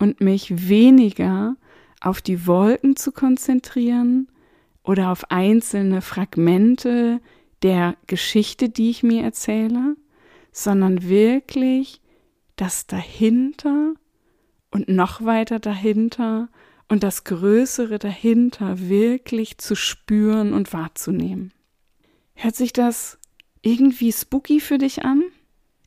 und 0.00 0.20
mich 0.20 0.68
weniger 0.68 1.54
auf 2.00 2.20
die 2.20 2.48
Wolken 2.48 2.96
zu 2.96 3.12
konzentrieren 3.12 4.26
oder 4.82 5.12
auf 5.12 5.30
einzelne 5.30 6.02
Fragmente 6.02 7.20
der 7.62 7.94
Geschichte, 8.08 8.70
die 8.70 8.90
ich 8.90 9.04
mir 9.04 9.22
erzähle, 9.22 9.94
sondern 10.50 11.04
wirklich 11.04 12.00
das 12.56 12.86
dahinter 12.86 13.94
und 14.70 14.88
noch 14.88 15.24
weiter 15.24 15.58
dahinter 15.58 16.48
und 16.88 17.02
das 17.02 17.24
Größere 17.24 17.98
dahinter 17.98 18.78
wirklich 18.88 19.58
zu 19.58 19.74
spüren 19.74 20.52
und 20.52 20.72
wahrzunehmen. 20.72 21.52
Hört 22.34 22.56
sich 22.56 22.72
das 22.72 23.18
irgendwie 23.62 24.12
spooky 24.12 24.60
für 24.60 24.78
dich 24.78 25.04
an? 25.04 25.22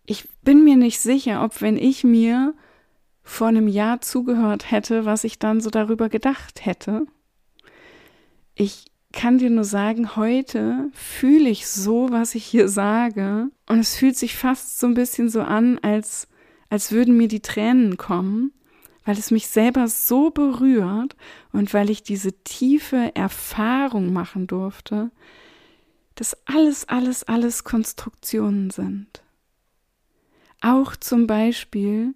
Ich 0.06 0.28
bin 0.42 0.64
mir 0.64 0.78
nicht 0.78 1.00
sicher, 1.00 1.44
ob 1.44 1.62
wenn 1.62 1.78
ich 1.78 2.04
mir 2.04 2.54
vor 3.24 3.48
einem 3.48 3.68
Jahr 3.68 4.02
zugehört 4.02 4.72
hätte, 4.72 5.06
was 5.06 5.26
ich 5.26 5.38
dann 5.38 5.60
so 5.60 5.70
darüber 5.70 6.08
gedacht 6.08 6.66
hätte. 6.66 7.06
Ich 8.56 8.86
kann 9.12 9.38
dir 9.38 9.50
nur 9.50 9.64
sagen, 9.64 10.16
heute 10.16 10.90
fühle 10.94 11.50
ich 11.50 11.68
so, 11.68 12.10
was 12.10 12.36
ich 12.36 12.46
hier 12.46 12.70
sage, 12.70 13.50
und 13.68 13.80
es 13.80 13.96
fühlt 13.96 14.18
sich 14.18 14.36
fast 14.36 14.80
so 14.80 14.88
ein 14.88 14.94
bisschen 14.94 15.30
so 15.30 15.42
an, 15.42 15.78
als, 15.80 16.28
als 16.70 16.92
würden 16.92 17.18
mir 17.18 17.28
die 17.28 17.42
Tränen 17.42 17.98
kommen, 17.98 18.52
weil 19.06 19.18
es 19.18 19.32
mich 19.32 19.48
selber 19.48 19.88
so 19.88 20.32
berührt 20.32 21.16
und 21.54 21.74
weil 21.74 21.90
ich 21.90 22.04
diese 22.04 22.34
tiefe 22.44 23.16
Erfahrung 23.16 24.12
machen 24.12 24.48
durfte, 24.48 25.12
dass 26.16 26.36
alles, 26.46 26.90
alles, 26.90 27.24
alles 27.24 27.64
Konstruktionen 27.64 28.70
sind. 28.70 29.24
Auch 30.62 30.96
zum 30.96 31.28
Beispiel 31.28 32.16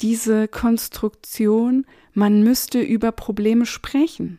diese 0.00 0.48
Konstruktion, 0.48 1.84
man 2.14 2.42
müsste 2.42 2.80
über 2.80 3.12
Probleme 3.12 3.66
sprechen. 3.66 4.38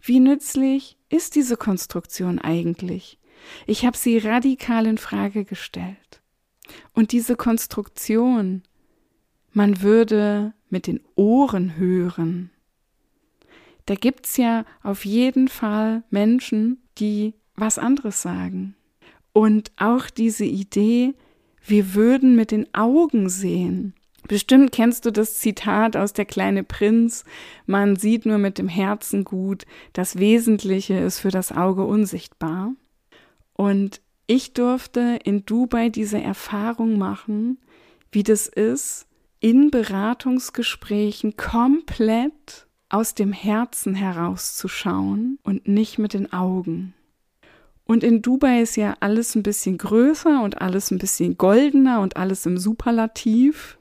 Wie 0.00 0.20
nützlich 0.20 0.96
ist 1.10 1.34
diese 1.34 1.56
Konstruktion 1.56 2.38
eigentlich? 2.38 3.18
Ich 3.66 3.84
habe 3.84 3.96
sie 3.96 4.18
radikal 4.18 4.86
in 4.86 4.98
Frage 4.98 5.44
gestellt. 5.44 6.09
Und 6.94 7.12
diese 7.12 7.36
Konstruktion, 7.36 8.62
man 9.52 9.82
würde 9.82 10.52
mit 10.68 10.86
den 10.86 11.00
Ohren 11.14 11.76
hören. 11.76 12.50
Da 13.86 13.94
gibt's 13.94 14.36
ja 14.36 14.64
auf 14.82 15.04
jeden 15.04 15.48
Fall 15.48 16.04
Menschen, 16.10 16.82
die 16.98 17.34
was 17.56 17.78
anderes 17.78 18.22
sagen. 18.22 18.74
Und 19.32 19.72
auch 19.76 20.10
diese 20.10 20.44
Idee, 20.44 21.14
wir 21.64 21.94
würden 21.94 22.36
mit 22.36 22.50
den 22.50 22.72
Augen 22.74 23.28
sehen. 23.28 23.94
Bestimmt 24.28 24.70
kennst 24.72 25.06
du 25.06 25.10
das 25.10 25.38
Zitat 25.38 25.96
aus 25.96 26.12
Der 26.12 26.24
kleine 26.24 26.62
Prinz, 26.62 27.24
man 27.66 27.96
sieht 27.96 28.26
nur 28.26 28.38
mit 28.38 28.58
dem 28.58 28.68
Herzen 28.68 29.24
gut, 29.24 29.64
das 29.92 30.18
Wesentliche 30.18 30.94
ist 30.98 31.18
für 31.20 31.30
das 31.30 31.52
Auge 31.52 31.84
unsichtbar. 31.84 32.72
Und 33.54 34.00
ich 34.30 34.52
durfte 34.52 35.18
in 35.24 35.44
Dubai 35.44 35.88
diese 35.88 36.22
Erfahrung 36.22 36.98
machen, 36.98 37.58
wie 38.12 38.22
das 38.22 38.46
ist, 38.46 39.08
in 39.40 39.72
Beratungsgesprächen 39.72 41.36
komplett 41.36 42.68
aus 42.88 43.16
dem 43.16 43.32
Herzen 43.32 43.96
herauszuschauen 43.96 45.40
und 45.42 45.66
nicht 45.66 45.98
mit 45.98 46.14
den 46.14 46.32
Augen. 46.32 46.94
Und 47.84 48.04
in 48.04 48.22
Dubai 48.22 48.60
ist 48.60 48.76
ja 48.76 48.96
alles 49.00 49.34
ein 49.34 49.42
bisschen 49.42 49.78
größer 49.78 50.44
und 50.44 50.62
alles 50.62 50.92
ein 50.92 50.98
bisschen 50.98 51.36
goldener 51.36 52.00
und 52.00 52.16
alles 52.16 52.46
im 52.46 52.56
Superlativ. 52.56 53.79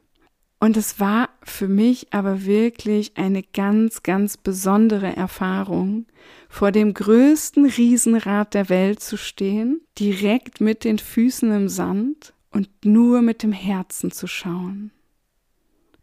Und 0.61 0.75
es 0.75 0.99
war 0.99 1.29
für 1.41 1.69
mich 1.69 2.11
aber 2.11 2.45
wirklich 2.45 3.15
eine 3.15 3.43
ganz, 3.43 4.03
ganz 4.03 4.35
besondere 4.35 5.15
Erfahrung, 5.15 6.05
vor 6.49 6.71
dem 6.71 6.93
größten 6.93 7.65
Riesenrad 7.65 8.53
der 8.53 8.67
Welt 8.67 8.99
zu 8.99 9.17
stehen, 9.17 9.81
direkt 9.97 10.59
mit 10.59 10.83
den 10.83 10.99
Füßen 10.99 11.49
im 11.51 11.69
Sand 11.69 12.33
und 12.51 12.69
nur 12.83 13.21
mit 13.21 13.41
dem 13.41 13.53
Herzen 13.53 14.11
zu 14.11 14.27
schauen. 14.27 14.91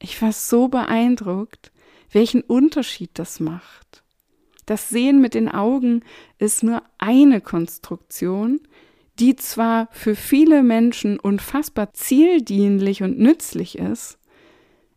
Ich 0.01 0.23
war 0.23 0.33
so 0.33 0.69
beeindruckt, 0.69 1.71
welchen 2.11 2.41
Unterschied 2.41 3.11
das 3.15 3.41
macht. 3.41 4.03
Das 4.65 4.89
Sehen 4.89 5.21
mit 5.21 5.35
den 5.35 5.51
Augen 5.51 6.03
ist 6.39 6.63
nur 6.63 6.83
eine 6.99 7.41
Konstruktion, 7.41 8.61
die 9.19 9.37
zwar 9.37 9.89
für 9.93 10.15
viele 10.15 10.63
Menschen 10.63 11.19
unfassbar 11.19 11.93
zieldienlich 11.93 13.03
und 13.03 13.19
nützlich 13.19 13.79
ist, 13.79 14.19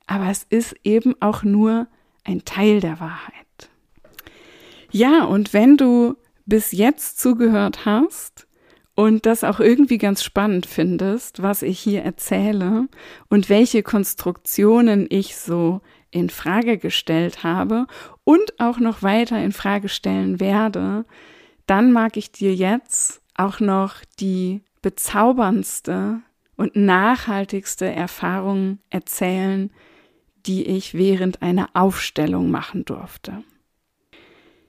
aber 0.10 0.30
es 0.30 0.46
ist 0.50 0.76
eben 0.84 1.16
auch 1.22 1.44
nur 1.44 1.88
ein 2.24 2.44
Teil 2.44 2.80
der 2.82 3.00
Wahrheit. 3.00 3.70
Ja, 4.92 5.24
und 5.24 5.54
wenn 5.54 5.78
du 5.78 6.16
bis 6.48 6.72
jetzt 6.72 7.20
zugehört 7.20 7.86
hast 7.86 8.48
und 8.96 9.28
das 9.28 9.44
auch 9.44 9.60
irgendwie 9.60 10.00
ganz 10.00 10.24
spannend 10.24 10.66
findest, 10.66 11.44
was 11.44 11.62
ich 11.62 11.80
hier 11.80 12.02
erzähle 12.02 12.88
und 13.30 13.50
welche 13.50 13.84
Konstruktionen 13.84 15.06
ich 15.10 15.38
so 15.38 15.82
in 16.10 16.32
Frage 16.32 16.80
gestellt 16.80 17.44
habe 17.44 17.86
und 18.24 18.60
auch 18.60 18.80
noch 18.80 19.04
weiter 19.04 19.40
in 19.40 19.52
Frage 19.52 19.90
stellen 19.90 20.40
werde, 20.40 21.06
dann 21.68 21.92
mag 21.92 22.18
ich 22.18 22.32
dir 22.32 22.56
jetzt 22.56 23.22
auch 23.36 23.60
noch 23.60 23.98
die 24.20 24.62
bezauberndste 24.82 26.22
und 26.56 26.76
nachhaltigste 26.76 27.86
Erfahrung 27.86 28.80
erzählen, 28.90 29.70
die 30.46 30.66
ich 30.66 30.94
während 30.94 31.42
einer 31.42 31.70
Aufstellung 31.74 32.52
machen 32.52 32.86
durfte. 32.86 33.44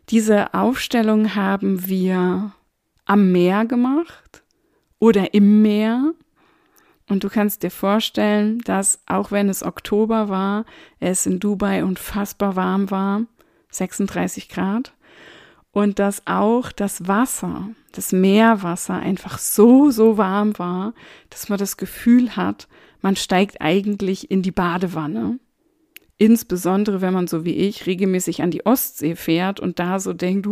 Diese 0.08 0.54
Aufstellung 0.54 1.34
haben 1.34 1.86
wir 1.86 2.52
am 3.04 3.32
Meer 3.32 3.64
gemacht 3.64 4.42
oder 4.98 5.34
im 5.34 5.62
Meer. 5.62 6.12
Und 7.08 7.24
du 7.24 7.28
kannst 7.28 7.62
dir 7.64 7.70
vorstellen, 7.70 8.60
dass 8.60 9.02
auch 9.06 9.32
wenn 9.32 9.48
es 9.48 9.64
Oktober 9.64 10.28
war, 10.28 10.64
es 11.00 11.26
in 11.26 11.40
Dubai 11.40 11.82
unfassbar 11.82 12.54
warm 12.54 12.90
war, 12.90 13.22
36 13.70 14.48
Grad, 14.48 14.92
und 15.72 15.98
dass 15.98 16.26
auch 16.26 16.72
das 16.72 17.06
Wasser, 17.06 17.70
das 17.92 18.12
Meerwasser 18.12 18.94
einfach 18.94 19.38
so, 19.38 19.90
so 19.90 20.16
warm 20.16 20.58
war, 20.58 20.94
dass 21.30 21.48
man 21.48 21.58
das 21.58 21.76
Gefühl 21.76 22.36
hat, 22.36 22.68
man 23.02 23.16
steigt 23.16 23.60
eigentlich 23.60 24.30
in 24.30 24.42
die 24.42 24.50
Badewanne. 24.50 25.38
Insbesondere, 26.20 27.00
wenn 27.00 27.14
man 27.14 27.28
so 27.28 27.46
wie 27.46 27.54
ich 27.54 27.86
regelmäßig 27.86 28.42
an 28.42 28.50
die 28.50 28.66
Ostsee 28.66 29.16
fährt 29.16 29.58
und 29.58 29.78
da 29.78 29.98
so 29.98 30.12
denkt, 30.12 30.46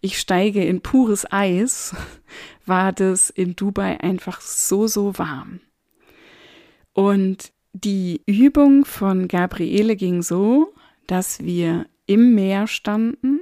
ich 0.00 0.18
steige 0.18 0.64
in 0.64 0.80
pures 0.80 1.30
Eis, 1.30 1.94
war 2.66 2.92
das 2.92 3.30
in 3.30 3.54
Dubai 3.54 4.00
einfach 4.00 4.40
so, 4.40 4.88
so 4.88 5.16
warm. 5.16 5.60
Und 6.92 7.52
die 7.72 8.20
Übung 8.26 8.84
von 8.84 9.28
Gabriele 9.28 9.94
ging 9.94 10.22
so, 10.22 10.74
dass 11.06 11.44
wir 11.44 11.86
im 12.06 12.34
Meer 12.34 12.66
standen 12.66 13.38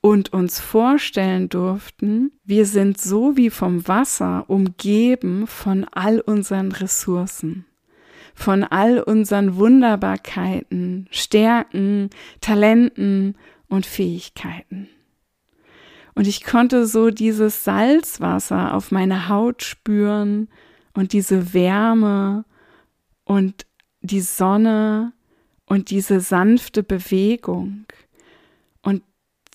und 0.00 0.32
uns 0.32 0.58
vorstellen 0.58 1.50
durften, 1.50 2.32
wir 2.44 2.64
sind 2.64 2.98
so 2.98 3.36
wie 3.36 3.50
vom 3.50 3.86
Wasser 3.86 4.48
umgeben 4.48 5.46
von 5.46 5.84
all 5.92 6.20
unseren 6.20 6.72
Ressourcen 6.72 7.66
von 8.38 8.62
all 8.62 9.00
unseren 9.00 9.56
Wunderbarkeiten, 9.56 11.08
Stärken, 11.10 12.08
Talenten 12.40 13.36
und 13.68 13.84
Fähigkeiten. 13.84 14.88
Und 16.14 16.28
ich 16.28 16.44
konnte 16.44 16.86
so 16.86 17.10
dieses 17.10 17.64
Salzwasser 17.64 18.74
auf 18.74 18.92
meiner 18.92 19.28
Haut 19.28 19.64
spüren 19.64 20.48
und 20.94 21.12
diese 21.12 21.52
Wärme 21.52 22.44
und 23.24 23.66
die 24.02 24.20
Sonne 24.20 25.12
und 25.66 25.90
diese 25.90 26.20
sanfte 26.20 26.84
Bewegung. 26.84 27.86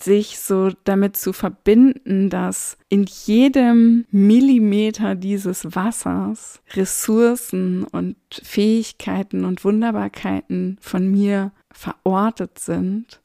Sich 0.03 0.39
so 0.39 0.71
damit 0.83 1.15
zu 1.15 1.31
verbinden, 1.31 2.29
dass 2.29 2.77
in 2.89 3.05
jedem 3.05 4.05
Millimeter 4.11 5.15
dieses 5.15 5.75
Wassers 5.75 6.61
Ressourcen 6.73 7.85
und 7.85 8.17
Fähigkeiten 8.29 9.45
und 9.45 9.63
Wunderbarkeiten 9.63 10.77
von 10.81 11.09
mir 11.09 11.53
verortet 11.71 12.59
sind, 12.59 13.21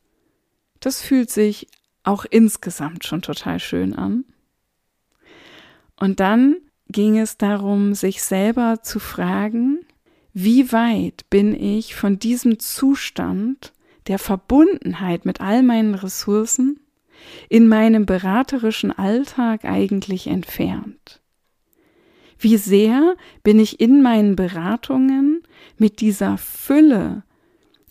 das 0.79 1.03
fühlt 1.03 1.31
sich 1.31 1.67
auch 2.05 2.25
insgesamt 2.31 3.05
schon 3.05 3.23
total 3.23 3.59
schön 3.59 3.95
an. 3.95 4.25
Und 5.97 6.21
dann 6.21 6.59
ging 6.89 7.19
es 7.19 7.39
darum, 7.39 7.95
sich 7.95 8.23
selber 8.23 8.83
zu 8.83 9.01
fragen, 9.01 9.81
wie 10.33 10.71
weit 10.71 11.29
bin 11.29 11.61
ich 11.61 11.97
von 11.97 12.21
diesem 12.21 12.61
Zustand 12.61 13.73
der 14.09 14.19
Verbundenheit 14.19 15.25
mit 15.25 15.41
all 15.41 15.63
meinen 15.63 15.95
Ressourcen 15.95 16.81
in 17.49 17.69
meinem 17.69 18.07
beraterischen 18.07 18.91
Alltag 18.91 19.65
eigentlich 19.65 20.27
entfernt? 20.27 21.21
Wie 22.39 22.57
sehr 22.57 23.17
bin 23.43 23.59
ich 23.59 23.81
in 23.81 24.03
meinen 24.03 24.37
Beratungen 24.37 25.43
mit 25.77 26.01
dieser 26.01 26.39
Fülle 26.39 27.25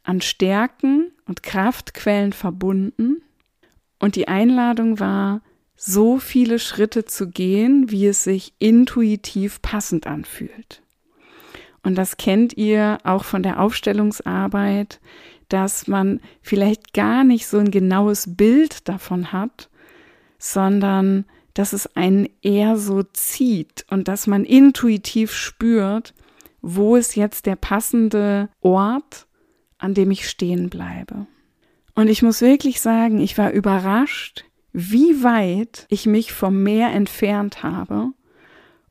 an 0.03 0.21
Stärken 0.21 1.11
und 1.25 1.43
Kraftquellen 1.43 2.33
verbunden? 2.33 3.21
Und 3.99 4.15
die 4.15 4.27
Einladung 4.27 4.99
war, 4.99 5.41
so 5.75 6.17
viele 6.17 6.59
Schritte 6.59 7.05
zu 7.05 7.29
gehen, 7.29 7.91
wie 7.91 8.07
es 8.07 8.23
sich 8.23 8.53
intuitiv 8.57 9.61
passend 9.61 10.07
anfühlt. 10.07 10.81
Und 11.83 11.95
das 11.95 12.17
kennt 12.17 12.57
ihr 12.57 12.97
auch 13.03 13.23
von 13.23 13.43
der 13.43 13.59
Aufstellungsarbeit, 13.59 14.99
dass 15.49 15.87
man 15.87 16.19
vielleicht 16.41 16.93
gar 16.93 17.23
nicht 17.23 17.47
so 17.47 17.57
ein 17.57 17.71
genaues 17.71 18.35
Bild 18.35 18.87
davon 18.87 19.31
hat, 19.31 19.69
sondern 20.37 21.25
dass 21.53 21.73
es 21.73 21.95
einen 21.95 22.29
eher 22.41 22.77
so 22.77 23.03
zieht 23.03 23.85
und 23.89 24.07
dass 24.07 24.27
man 24.27 24.45
intuitiv 24.45 25.33
spürt, 25.33 26.13
wo 26.61 26.95
ist 26.95 27.15
jetzt 27.15 27.45
der 27.45 27.55
passende 27.55 28.49
Ort, 28.61 29.27
an 29.77 29.93
dem 29.93 30.11
ich 30.11 30.29
stehen 30.29 30.69
bleibe. 30.69 31.25
Und 31.95 32.09
ich 32.09 32.21
muss 32.21 32.41
wirklich 32.41 32.79
sagen, 32.79 33.19
ich 33.19 33.37
war 33.37 33.51
überrascht, 33.51 34.45
wie 34.71 35.23
weit 35.23 35.87
ich 35.89 36.05
mich 36.05 36.31
vom 36.31 36.61
Meer 36.61 36.91
entfernt 36.91 37.63
habe 37.63 38.11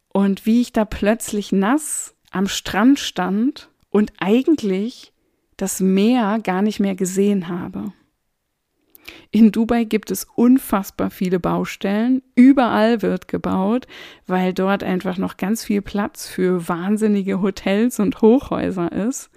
und 0.08 0.46
wie 0.46 0.60
ich 0.60 0.72
da 0.72 0.84
plötzlich 0.84 1.52
nass 1.52 2.16
am 2.32 2.48
Strand 2.48 2.98
stand 2.98 3.70
und 3.90 4.12
eigentlich 4.18 5.12
das 5.56 5.80
Meer 5.80 6.38
gar 6.42 6.62
nicht 6.62 6.80
mehr 6.80 6.94
gesehen 6.94 7.48
habe. 7.48 7.92
In 9.30 9.52
Dubai 9.52 9.84
gibt 9.84 10.10
es 10.10 10.26
unfassbar 10.34 11.10
viele 11.10 11.40
Baustellen. 11.40 12.22
Überall 12.34 13.02
wird 13.02 13.28
gebaut, 13.28 13.86
weil 14.26 14.52
dort 14.52 14.82
einfach 14.82 15.18
noch 15.18 15.36
ganz 15.36 15.64
viel 15.64 15.82
Platz 15.82 16.28
für 16.28 16.68
wahnsinnige 16.68 17.40
Hotels 17.40 18.00
und 18.00 18.20
Hochhäuser 18.22 18.92
ist. 18.92 19.30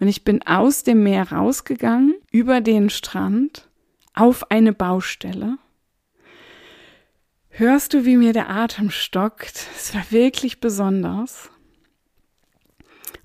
Und 0.00 0.08
ich 0.08 0.24
bin 0.24 0.42
aus 0.46 0.82
dem 0.82 1.02
Meer 1.02 1.32
rausgegangen, 1.32 2.14
über 2.30 2.60
den 2.60 2.90
Strand, 2.90 3.68
auf 4.14 4.50
eine 4.50 4.72
Baustelle. 4.72 5.58
Hörst 7.48 7.94
du, 7.94 8.04
wie 8.04 8.16
mir 8.16 8.32
der 8.32 8.50
Atem 8.50 8.90
stockt? 8.90 9.66
Es 9.76 9.94
war 9.94 10.04
wirklich 10.10 10.60
besonders. 10.60 11.50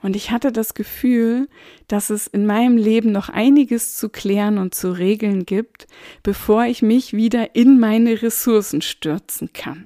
Und 0.01 0.15
ich 0.15 0.31
hatte 0.31 0.51
das 0.51 0.73
Gefühl, 0.73 1.47
dass 1.87 2.09
es 2.09 2.27
in 2.27 2.45
meinem 2.45 2.77
Leben 2.77 3.11
noch 3.11 3.29
einiges 3.29 3.97
zu 3.97 4.09
klären 4.09 4.57
und 4.57 4.73
zu 4.73 4.91
regeln 4.91 5.45
gibt, 5.45 5.87
bevor 6.23 6.65
ich 6.65 6.81
mich 6.81 7.13
wieder 7.13 7.55
in 7.55 7.79
meine 7.79 8.21
Ressourcen 8.21 8.81
stürzen 8.81 9.53
kann. 9.53 9.85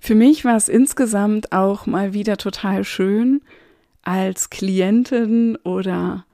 Für 0.00 0.14
mich 0.14 0.44
war 0.44 0.56
es 0.56 0.68
insgesamt 0.68 1.52
auch 1.52 1.86
mal 1.86 2.14
wieder 2.14 2.36
total 2.36 2.84
schön, 2.84 3.42
als 4.02 4.48
Klientin 4.48 5.56
oder 5.56 6.24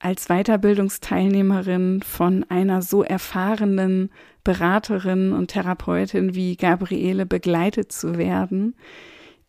als 0.00 0.26
Weiterbildungsteilnehmerin 0.26 2.02
von 2.02 2.44
einer 2.48 2.82
so 2.82 3.02
erfahrenen 3.02 4.10
Beraterin 4.42 5.32
und 5.32 5.48
Therapeutin 5.48 6.34
wie 6.34 6.56
Gabriele 6.56 7.24
begleitet 7.24 7.92
zu 7.92 8.18
werden, 8.18 8.74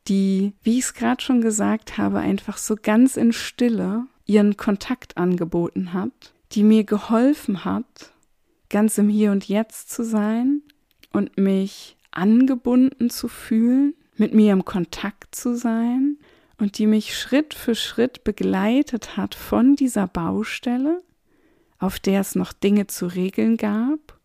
die, 0.08 0.54
wie 0.62 0.78
ich 0.78 0.86
es 0.86 0.94
gerade 0.94 1.22
schon 1.22 1.41
gesagt 1.41 1.98
habe, 1.98 2.20
einfach 2.20 2.58
so 2.58 2.76
ganz 2.82 3.18
in 3.18 3.34
Stille 3.34 4.06
ihren 4.26 4.58
Kontakt 4.58 5.18
angeboten 5.18 5.94
hat, 5.94 6.34
die 6.52 6.63
mir 6.63 6.84
geholfen 6.84 7.65
hat, 7.65 8.13
ganz 8.70 8.98
im 8.98 9.10
Hier 9.10 9.32
und 9.32 9.48
Jetzt 9.48 9.89
zu 9.89 10.04
sein 10.04 10.62
und 11.12 11.38
mich 11.38 11.98
angebunden 12.12 13.10
zu 13.10 13.28
fühlen, 13.28 13.94
mit 14.18 14.34
mir 14.34 14.54
im 14.54 14.65
Kontakt 14.65 15.36
zu 15.36 15.56
sein 15.56 16.18
und 16.58 16.78
die 16.78 16.88
mich 16.88 17.18
Schritt 17.18 17.54
für 17.54 17.76
Schritt 17.76 18.24
begleitet 18.24 19.18
hat 19.18 19.36
von 19.36 19.76
dieser 19.76 20.08
Baustelle, 20.08 21.04
auf 21.80 22.00
der 22.00 22.22
es 22.22 22.36
noch 22.36 22.54
Dinge 22.54 22.88
zu 22.88 23.08
regeln 23.08 23.58
gab, 23.58 24.18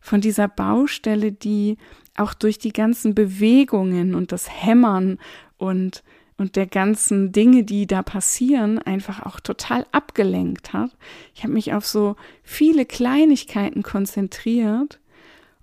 von 0.00 0.20
dieser 0.20 0.48
Baustelle, 0.48 1.32
die 1.32 1.76
auch 2.16 2.34
durch 2.34 2.58
die 2.58 2.72
ganzen 2.72 3.14
Bewegungen 3.14 4.14
und 4.14 4.32
das 4.32 4.48
Hämmern 4.50 5.18
und, 5.58 6.02
und 6.36 6.56
der 6.56 6.66
ganzen 6.66 7.32
Dinge, 7.32 7.64
die 7.64 7.86
da 7.86 8.02
passieren, 8.02 8.78
einfach 8.78 9.24
auch 9.24 9.40
total 9.40 9.86
abgelenkt 9.92 10.72
hat. 10.72 10.90
Ich 11.34 11.42
habe 11.42 11.52
mich 11.52 11.72
auf 11.72 11.86
so 11.86 12.16
viele 12.42 12.86
Kleinigkeiten 12.86 13.82
konzentriert 13.82 15.00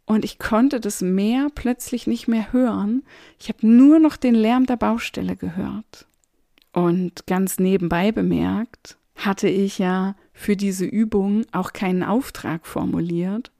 und 0.05 0.23
ich 0.23 0.39
konnte 0.39 0.79
das 0.79 1.01
Meer 1.01 1.49
plötzlich 1.53 2.07
nicht 2.07 2.27
mehr 2.27 2.53
hören. 2.53 3.03
Ich 3.39 3.49
habe 3.49 3.67
nur 3.67 3.99
noch 3.99 4.15
den 4.15 4.35
Lärm 4.35 4.65
der 4.65 4.77
Baustelle 4.77 5.35
gehört. 5.35 6.07
Und 6.71 7.27
ganz 7.27 7.59
nebenbei 7.59 8.11
bemerkt, 8.11 8.97
hatte 9.15 9.49
ich 9.49 9.79
ja 9.79 10.15
für 10.31 10.55
diese 10.55 10.85
Übung 10.85 11.45
auch 11.51 11.73
keinen 11.73 12.03
Auftrag 12.03 12.65
formuliert, 12.65 13.51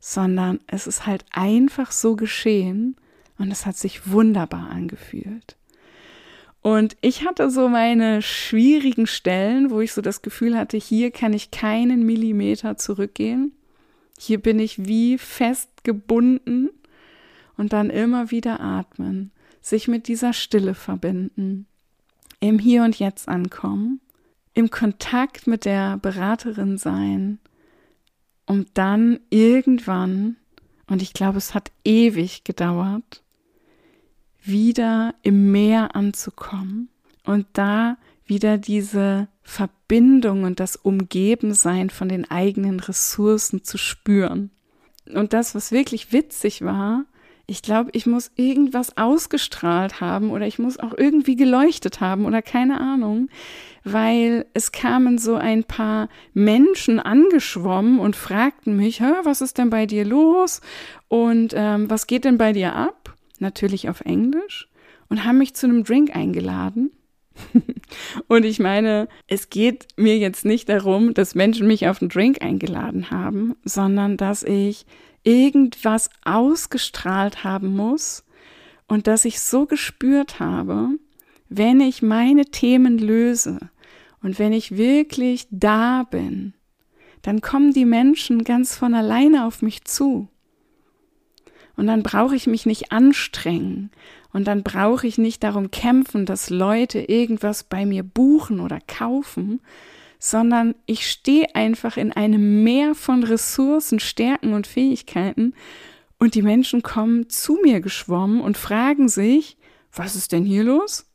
sondern 0.00 0.60
es 0.66 0.86
ist 0.86 1.06
halt 1.06 1.24
einfach 1.30 1.92
so 1.92 2.16
geschehen 2.16 2.96
und 3.38 3.52
es 3.52 3.66
hat 3.66 3.76
sich 3.76 4.10
wunderbar 4.10 4.70
angefühlt. 4.70 5.56
Und 6.62 6.96
ich 7.00 7.26
hatte 7.26 7.50
so 7.50 7.68
meine 7.68 8.20
schwierigen 8.20 9.06
Stellen, 9.06 9.70
wo 9.70 9.80
ich 9.80 9.92
so 9.92 10.02
das 10.02 10.22
Gefühl 10.22 10.56
hatte, 10.56 10.76
hier 10.76 11.10
kann 11.10 11.32
ich 11.32 11.50
keinen 11.50 12.04
Millimeter 12.04 12.76
zurückgehen. 12.76 13.52
Hier 14.18 14.38
bin 14.38 14.58
ich 14.58 14.86
wie 14.86 15.16
fest 15.16 15.84
gebunden 15.84 16.68
und 17.56 17.72
dann 17.72 17.88
immer 17.88 18.30
wieder 18.30 18.60
atmen, 18.60 19.30
sich 19.62 19.88
mit 19.88 20.08
dieser 20.08 20.34
Stille 20.34 20.74
verbinden, 20.74 21.66
im 22.40 22.58
Hier 22.58 22.84
und 22.84 22.98
Jetzt 22.98 23.28
ankommen, 23.28 24.00
im 24.52 24.70
Kontakt 24.70 25.46
mit 25.46 25.64
der 25.64 25.96
Beraterin 25.96 26.76
sein 26.76 27.38
um 28.50 28.66
dann 28.74 29.20
irgendwann, 29.30 30.34
und 30.88 31.02
ich 31.02 31.12
glaube, 31.12 31.38
es 31.38 31.54
hat 31.54 31.70
ewig 31.84 32.42
gedauert, 32.42 33.22
wieder 34.42 35.14
im 35.22 35.52
Meer 35.52 35.94
anzukommen 35.94 36.88
und 37.24 37.46
da 37.52 37.96
wieder 38.26 38.58
diese 38.58 39.28
Verbindung 39.44 40.42
und 40.42 40.58
das 40.58 40.74
Umgebensein 40.74 41.90
von 41.90 42.08
den 42.08 42.28
eigenen 42.28 42.80
Ressourcen 42.80 43.62
zu 43.62 43.78
spüren. 43.78 44.50
Und 45.06 45.32
das, 45.32 45.54
was 45.54 45.70
wirklich 45.70 46.12
witzig 46.12 46.62
war, 46.62 47.04
ich 47.46 47.62
glaube, 47.62 47.90
ich 47.92 48.06
muss 48.06 48.32
irgendwas 48.34 48.96
ausgestrahlt 48.96 50.00
haben 50.00 50.32
oder 50.32 50.48
ich 50.48 50.58
muss 50.58 50.76
auch 50.76 50.94
irgendwie 50.98 51.36
geleuchtet 51.36 52.00
haben 52.00 52.24
oder 52.24 52.42
keine 52.42 52.80
Ahnung, 52.80 53.28
weil 53.84 54.46
es 54.54 54.72
kamen 54.72 55.18
so 55.18 55.36
ein 55.36 55.64
paar 55.64 56.08
Menschen 56.34 57.00
angeschwommen 57.00 57.98
und 57.98 58.16
fragten 58.16 58.76
mich, 58.76 59.00
was 59.00 59.40
ist 59.40 59.58
denn 59.58 59.70
bei 59.70 59.86
dir 59.86 60.04
los 60.04 60.60
und 61.08 61.52
ähm, 61.56 61.88
was 61.88 62.06
geht 62.06 62.24
denn 62.24 62.38
bei 62.38 62.52
dir 62.52 62.74
ab? 62.74 63.14
Natürlich 63.38 63.88
auf 63.88 64.02
Englisch 64.02 64.68
und 65.08 65.24
haben 65.24 65.38
mich 65.38 65.54
zu 65.54 65.66
einem 65.66 65.84
Drink 65.84 66.14
eingeladen. 66.14 66.92
und 68.28 68.44
ich 68.44 68.58
meine, 68.58 69.08
es 69.26 69.50
geht 69.50 69.86
mir 69.96 70.18
jetzt 70.18 70.44
nicht 70.44 70.68
darum, 70.68 71.14
dass 71.14 71.34
Menschen 71.34 71.66
mich 71.66 71.88
auf 71.88 72.02
einen 72.02 72.10
Drink 72.10 72.42
eingeladen 72.42 73.10
haben, 73.10 73.56
sondern 73.64 74.16
dass 74.16 74.42
ich 74.42 74.86
irgendwas 75.22 76.10
ausgestrahlt 76.24 77.44
haben 77.44 77.74
muss 77.74 78.24
und 78.88 79.06
dass 79.06 79.24
ich 79.24 79.40
so 79.40 79.66
gespürt 79.66 80.40
habe, 80.40 80.90
wenn 81.50 81.80
ich 81.80 82.00
meine 82.00 82.46
Themen 82.46 82.96
löse 82.96 83.58
und 84.22 84.38
wenn 84.38 84.52
ich 84.52 84.76
wirklich 84.76 85.46
da 85.50 86.04
bin, 86.04 86.54
dann 87.22 87.42
kommen 87.42 87.72
die 87.72 87.84
Menschen 87.84 88.44
ganz 88.44 88.76
von 88.76 88.94
alleine 88.94 89.44
auf 89.44 89.60
mich 89.60 89.84
zu. 89.84 90.28
Und 91.76 91.86
dann 91.86 92.02
brauche 92.02 92.36
ich 92.36 92.46
mich 92.46 92.66
nicht 92.66 92.92
anstrengen 92.92 93.90
und 94.32 94.46
dann 94.46 94.62
brauche 94.62 95.06
ich 95.06 95.18
nicht 95.18 95.42
darum 95.42 95.70
kämpfen, 95.70 96.24
dass 96.24 96.50
Leute 96.50 97.00
irgendwas 97.00 97.64
bei 97.64 97.84
mir 97.84 98.04
buchen 98.04 98.60
oder 98.60 98.78
kaufen, 98.86 99.60
sondern 100.18 100.74
ich 100.86 101.10
stehe 101.10 101.54
einfach 101.54 101.96
in 101.96 102.12
einem 102.12 102.62
Meer 102.62 102.94
von 102.94 103.24
Ressourcen, 103.24 103.98
Stärken 103.98 104.52
und 104.52 104.66
Fähigkeiten 104.66 105.54
und 106.18 106.34
die 106.34 106.42
Menschen 106.42 106.82
kommen 106.82 107.28
zu 107.28 107.58
mir 107.62 107.80
geschwommen 107.80 108.40
und 108.40 108.58
fragen 108.58 109.08
sich, 109.08 109.56
was 109.92 110.14
ist 110.14 110.32
denn 110.32 110.44
hier 110.44 110.62
los? 110.62 111.09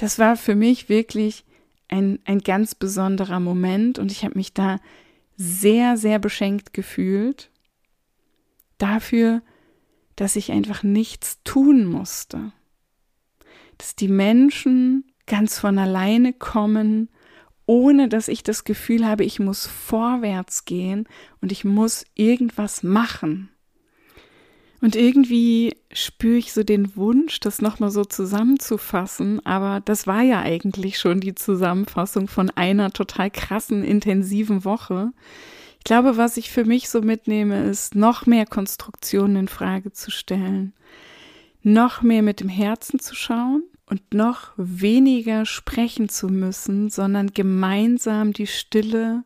Das 0.00 0.18
war 0.18 0.36
für 0.36 0.54
mich 0.54 0.88
wirklich 0.88 1.44
ein, 1.88 2.20
ein 2.24 2.38
ganz 2.38 2.74
besonderer 2.74 3.38
Moment 3.38 3.98
und 3.98 4.10
ich 4.10 4.24
habe 4.24 4.38
mich 4.38 4.54
da 4.54 4.78
sehr, 5.36 5.98
sehr 5.98 6.18
beschenkt 6.18 6.72
gefühlt 6.72 7.50
dafür, 8.78 9.42
dass 10.16 10.36
ich 10.36 10.52
einfach 10.52 10.82
nichts 10.82 11.42
tun 11.44 11.84
musste. 11.84 12.54
Dass 13.76 13.94
die 13.94 14.08
Menschen 14.08 15.04
ganz 15.26 15.58
von 15.58 15.78
alleine 15.78 16.32
kommen, 16.32 17.10
ohne 17.66 18.08
dass 18.08 18.28
ich 18.28 18.42
das 18.42 18.64
Gefühl 18.64 19.06
habe, 19.06 19.24
ich 19.24 19.38
muss 19.38 19.66
vorwärts 19.66 20.64
gehen 20.64 21.06
und 21.42 21.52
ich 21.52 21.62
muss 21.66 22.06
irgendwas 22.14 22.82
machen. 22.82 23.50
Und 24.80 24.96
irgendwie 24.96 25.76
spüre 25.92 26.38
ich 26.38 26.52
so 26.52 26.62
den 26.62 26.96
Wunsch, 26.96 27.40
das 27.40 27.60
nochmal 27.60 27.90
so 27.90 28.04
zusammenzufassen, 28.04 29.44
aber 29.44 29.80
das 29.84 30.06
war 30.06 30.22
ja 30.22 30.40
eigentlich 30.40 30.98
schon 30.98 31.20
die 31.20 31.34
Zusammenfassung 31.34 32.28
von 32.28 32.50
einer 32.50 32.90
total 32.90 33.30
krassen, 33.30 33.84
intensiven 33.84 34.64
Woche. 34.64 35.12
Ich 35.78 35.84
glaube, 35.84 36.16
was 36.16 36.38
ich 36.38 36.50
für 36.50 36.64
mich 36.64 36.88
so 36.88 37.02
mitnehme, 37.02 37.64
ist, 37.64 37.94
noch 37.94 38.24
mehr 38.24 38.46
Konstruktionen 38.46 39.36
in 39.36 39.48
Frage 39.48 39.92
zu 39.92 40.10
stellen, 40.10 40.72
noch 41.62 42.00
mehr 42.00 42.22
mit 42.22 42.40
dem 42.40 42.48
Herzen 42.48 43.00
zu 43.00 43.14
schauen 43.14 43.64
und 43.84 44.14
noch 44.14 44.52
weniger 44.56 45.44
sprechen 45.44 46.08
zu 46.08 46.28
müssen, 46.28 46.88
sondern 46.88 47.34
gemeinsam 47.34 48.32
die 48.32 48.46
Stille 48.46 49.24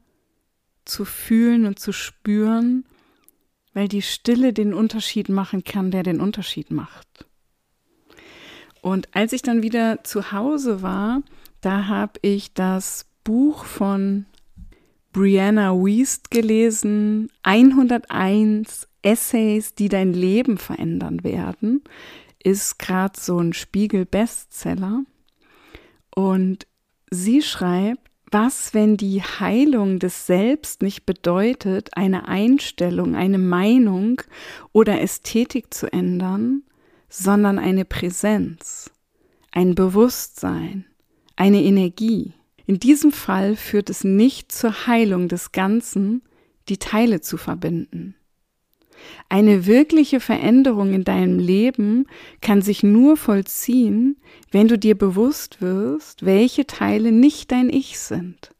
zu 0.85 1.05
fühlen 1.05 1.65
und 1.67 1.79
zu 1.79 1.93
spüren 1.93 2.85
weil 3.75 3.89
die 3.89 4.03
Stille 4.03 4.53
den 4.53 4.73
Unterschied 4.73 5.29
machen 5.29 5.65
kann, 5.65 5.91
der 5.91 6.03
den 6.03 6.21
Unterschied 6.21 6.71
macht. 6.71 7.27
Und 8.81 9.15
als 9.15 9.33
ich 9.33 9.43
dann 9.43 9.63
wieder 9.63 10.05
zu 10.05 10.33
Hause 10.33 10.81
war, 10.81 11.23
da 11.61 11.87
habe 11.87 12.21
ich 12.23 12.55
das 12.55 13.07
Buch 13.25 13.65
von 13.65 14.27
Brianna 15.13 15.73
Wiest 15.73 16.31
gelesen, 16.31 17.31
101 17.43 18.89
Essays, 19.03 19.75
die 19.75 19.89
dein 19.89 20.13
Leben 20.13 20.59
verändern 20.59 21.25
werden, 21.25 21.83
ist 22.43 22.79
gerade 22.79 23.19
so 23.19 23.39
ein 23.39 23.53
Spiegel-Bestseller. 23.53 25.05
Und 26.15 26.67
sie 27.11 27.43
schreibt, 27.43 28.11
was, 28.35 28.75
wenn 28.75 28.97
die 28.97 29.23
Heilung 29.23 30.01
des 30.01 30.27
Selbst 30.27 30.83
nicht 30.83 31.07
bedeutet, 31.07 31.97
eine 31.97 32.27
Einstellung, 32.29 33.15
eine 33.15 33.39
Meinung 33.39 34.21
oder 34.73 35.01
Ästhetik 35.01 35.73
zu 35.73 35.91
ändern, 35.91 36.65
sondern 37.09 37.61
eine 37.61 37.85
Präsenz, 37.85 38.91
ein 39.53 39.77
Bewusstsein, 39.77 40.85
eine 41.37 41.63
Energie? 41.63 42.35
In 42.67 42.81
diesem 42.81 43.13
Fall 43.13 43.55
führt 43.55 43.89
es 43.89 44.03
nicht 44.03 44.51
zur 44.51 44.89
Heilung 44.89 45.29
des 45.29 45.53
Ganzen, 45.53 46.23
die 46.69 46.79
Teile 46.79 47.21
zu 47.21 47.37
verbinden. 47.37 48.17
Eine 49.29 49.67
wirkliche 49.67 50.21
Veränderung 50.21 50.93
in 50.93 51.05
deinem 51.05 51.39
Leben 51.39 52.07
kann 52.41 52.63
sich 52.63 52.83
nur 52.83 53.17
vollziehen, 53.17 54.17
wenn 54.51 54.69
du 54.69 54.79
dir 54.79 54.97
bewusst 54.97 55.61
wirst, 55.61 56.25
welche 56.25 56.67
Teile 56.67 57.13
nicht 57.13 57.53
dein 57.53 57.69
Ich 57.71 57.99
sind. 57.99 58.55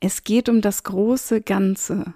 Es 0.00 0.24
geht 0.24 0.48
um 0.48 0.60
das 0.60 0.84
große 0.84 1.40
Ganze, 1.40 2.14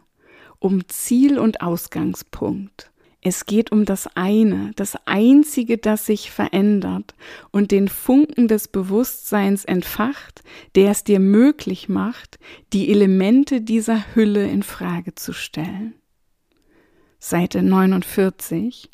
um 0.58 0.88
Ziel 0.88 1.38
und 1.38 1.60
Ausgangspunkt. 1.60 2.92
Es 3.24 3.46
geht 3.46 3.70
um 3.70 3.84
das 3.84 4.08
eine, 4.16 4.72
das 4.74 4.96
einzige, 5.06 5.78
das 5.78 6.06
sich 6.06 6.32
verändert 6.32 7.14
und 7.52 7.70
den 7.70 7.86
Funken 7.86 8.48
des 8.48 8.66
Bewusstseins 8.66 9.64
entfacht, 9.64 10.42
der 10.74 10.90
es 10.90 11.04
dir 11.04 11.20
möglich 11.20 11.88
macht, 11.88 12.40
die 12.72 12.90
Elemente 12.90 13.60
dieser 13.60 14.14
Hülle 14.16 14.48
in 14.48 14.64
Frage 14.64 15.14
zu 15.14 15.32
stellen. 15.32 15.94
Seite 17.22 17.62
49. 17.62 18.90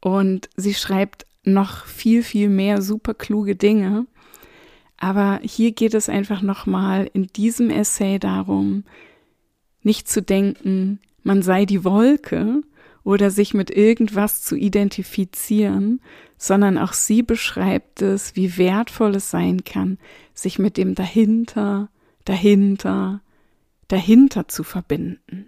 Und 0.00 0.48
sie 0.56 0.74
schreibt 0.74 1.26
noch 1.44 1.84
viel, 1.84 2.22
viel 2.22 2.48
mehr 2.48 2.80
super 2.80 3.12
kluge 3.12 3.54
Dinge. 3.54 4.06
Aber 4.96 5.40
hier 5.42 5.72
geht 5.72 5.92
es 5.92 6.08
einfach 6.08 6.40
nochmal 6.40 7.10
in 7.12 7.26
diesem 7.26 7.68
Essay 7.68 8.18
darum, 8.18 8.84
nicht 9.82 10.08
zu 10.08 10.22
denken, 10.22 11.00
man 11.22 11.42
sei 11.42 11.66
die 11.66 11.84
Wolke 11.84 12.62
oder 13.02 13.30
sich 13.30 13.52
mit 13.52 13.70
irgendwas 13.70 14.42
zu 14.42 14.56
identifizieren, 14.56 16.00
sondern 16.38 16.78
auch 16.78 16.94
sie 16.94 17.22
beschreibt 17.22 18.00
es, 18.00 18.36
wie 18.36 18.56
wertvoll 18.56 19.16
es 19.16 19.30
sein 19.30 19.64
kann, 19.64 19.98
sich 20.32 20.58
mit 20.58 20.78
dem 20.78 20.94
dahinter, 20.94 21.90
dahinter, 22.24 23.20
dahinter 23.88 24.48
zu 24.48 24.64
verbinden. 24.64 25.46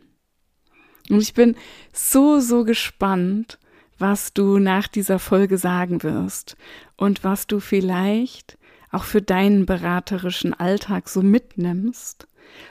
Und 1.11 1.21
ich 1.21 1.35
bin 1.35 1.57
so, 1.93 2.41
so 2.41 2.65
gespannt, 2.65 3.59
was 3.99 4.33
du 4.33 4.59
nach 4.59 4.89
dieser 4.89 5.19
Folge 5.19 5.59
sagen 5.59 6.03
wirst 6.03 6.57
und 6.97 7.25
was 7.25 7.47
du 7.47 7.61
vielleicht 7.61 8.59
auch 8.91 9.05
für 9.05 9.23
deinen 9.23 9.67
beraterischen 9.67 10.55
Alltag 10.55 11.09
so 11.09 11.23
mitnimmst 11.23 12.27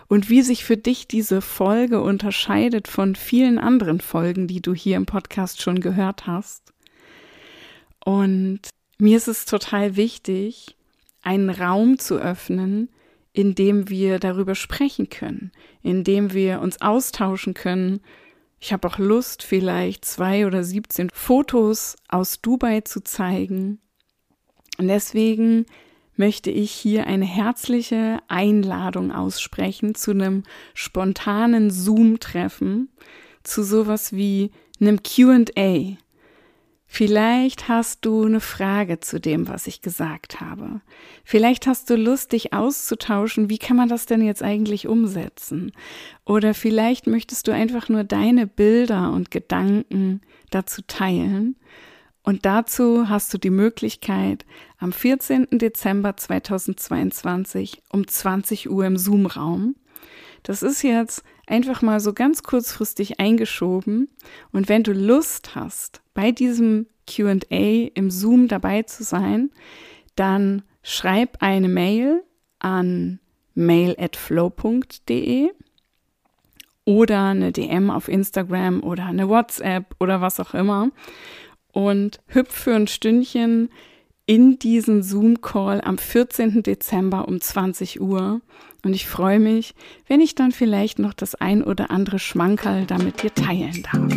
und 0.08 0.30
wie 0.30 0.42
sich 0.42 0.64
für 0.64 0.78
dich 0.78 1.08
diese 1.08 1.42
Folge 1.42 2.02
unterscheidet 2.02 2.88
von 2.88 3.16
vielen 3.16 3.60
anderen 3.60 4.00
Folgen, 4.00 4.48
die 4.48 4.62
du 4.62 4.74
hier 4.74 4.98
im 4.98 5.06
Podcast 5.06 5.62
schon 5.62 5.80
gehört 5.80 6.28
hast. 6.28 6.74
Und 8.04 8.62
mir 8.98 9.18
ist 9.18 9.28
es 9.28 9.46
total 9.46 9.96
wichtig, 9.96 10.76
einen 11.22 11.50
Raum 11.50 11.98
zu 11.98 12.16
öffnen, 12.18 12.90
in 13.34 13.56
dem 13.56 13.90
wir 13.90 14.20
darüber 14.20 14.56
sprechen 14.56 15.10
können, 15.10 15.52
in 15.82 16.04
dem 16.04 16.32
wir 16.34 16.62
uns 16.62 16.82
austauschen 16.82 17.54
können 17.54 18.00
ich 18.66 18.74
habe 18.74 18.88
auch 18.88 18.98
Lust, 18.98 19.44
vielleicht 19.44 20.06
zwei 20.06 20.48
oder 20.48 20.64
17 20.64 21.12
Fotos 21.14 21.98
aus 22.08 22.42
Dubai 22.42 22.82
zu 22.82 23.04
zeigen. 23.04 23.80
Und 24.80 24.88
deswegen 24.88 25.68
möchte 26.16 26.50
ich 26.50 26.72
hier 26.72 27.06
eine 27.06 27.26
herzliche 27.26 28.18
Einladung 28.28 29.12
aussprechen 29.12 29.94
zu 29.94 30.10
einem 30.10 30.42
spontanen 30.74 31.70
Zoom-Treffen, 31.70 32.90
zu 33.44 33.64
sowas 33.64 34.14
wie 34.14 34.50
einem 34.82 35.04
QA, 35.04 35.98
Vielleicht 36.88 37.68
hast 37.68 38.06
du 38.06 38.26
eine 38.26 38.40
Frage 38.40 39.00
zu 39.00 39.20
dem, 39.20 39.48
was 39.48 39.68
ich 39.68 39.82
gesagt 39.82 40.40
habe. 40.40 40.82
Vielleicht 41.24 41.68
hast 41.68 41.90
du 41.90 41.96
Lust, 41.96 42.32
dich 42.32 42.54
auszutauschen. 42.54 43.50
Wie 43.50 43.58
kann 43.58 43.76
man 43.76 43.90
das 43.90 44.06
denn 44.06 44.22
jetzt 44.22 44.44
eigentlich 44.44 44.88
umsetzen? 44.88 45.72
Oder 46.26 46.54
vielleicht 46.54 47.08
möchtest 47.08 47.48
du 47.48 47.54
einfach 47.54 47.90
nur 47.90 48.04
deine 48.04 48.48
Bilder 48.48 49.12
und 49.12 49.32
Gedanken 49.32 50.22
dazu 50.52 50.84
teilen. 50.88 51.58
Und 52.24 52.46
dazu 52.46 53.10
hast 53.10 53.34
du 53.34 53.38
die 53.38 53.52
Möglichkeit, 53.52 54.46
am 54.78 54.92
14. 54.92 55.48
Dezember 55.52 56.18
2022 56.18 57.84
um 57.92 58.08
20 58.08 58.70
Uhr 58.70 58.86
im 58.86 58.98
Zoom-Raum. 58.98 59.76
Das 60.46 60.62
ist 60.62 60.84
jetzt 60.84 61.24
einfach 61.48 61.82
mal 61.82 62.00
so 62.00 62.14
ganz 62.14 62.44
kurzfristig 62.44 63.20
eingeschoben. 63.20 64.10
Und 64.52 64.70
wenn 64.70 64.84
du 64.84 64.94
Lust 64.94 65.56
hast, 65.56 66.02
bei 66.14 66.32
diesem 66.32 66.86
QA 67.08 67.90
im 67.96 68.12
Zoom 68.12 68.48
dabei 68.48 68.84
zu 68.84 69.04
sein, 69.04 69.50
dann 70.16 70.62
schreib 70.84 71.42
eine 71.42 71.68
Mail 71.68 72.24
an 72.60 73.20
mail@flow.de 73.56 75.50
oder 76.86 77.24
eine 77.24 77.52
DM 77.52 77.90
auf 77.90 78.08
Instagram 78.08 78.84
oder 78.84 79.06
eine 79.06 79.28
WhatsApp 79.28 79.96
oder 80.00 80.22
was 80.22 80.40
auch 80.40 80.54
immer 80.54 80.92
und 81.72 82.20
hüpf 82.28 82.54
für 82.54 82.76
ein 82.76 82.88
Stündchen 82.88 83.70
in 84.28 84.60
diesen 84.60 85.02
Zoom-Call 85.02 85.82
am 85.82 85.98
14. 85.98 86.64
Dezember 86.64 87.28
um 87.28 87.42
20 87.42 88.02
Uhr. 88.02 88.42
Und 88.86 88.94
ich 88.94 89.08
freue 89.08 89.40
mich, 89.40 89.74
wenn 90.08 90.22
ich 90.22 90.36
dann 90.36 90.52
vielleicht 90.52 91.00
noch 91.00 91.16
das 91.16 91.34
ein 91.34 91.64
oder 91.64 91.90
andere 91.90 92.20
Schmankerl 92.20 92.86
damit 92.86 93.24
dir 93.24 93.34
teilen 93.34 93.82
darf. 93.82 94.14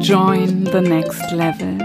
Join 0.00 0.64
the 0.72 0.80
next 0.80 1.30
level. 1.32 1.83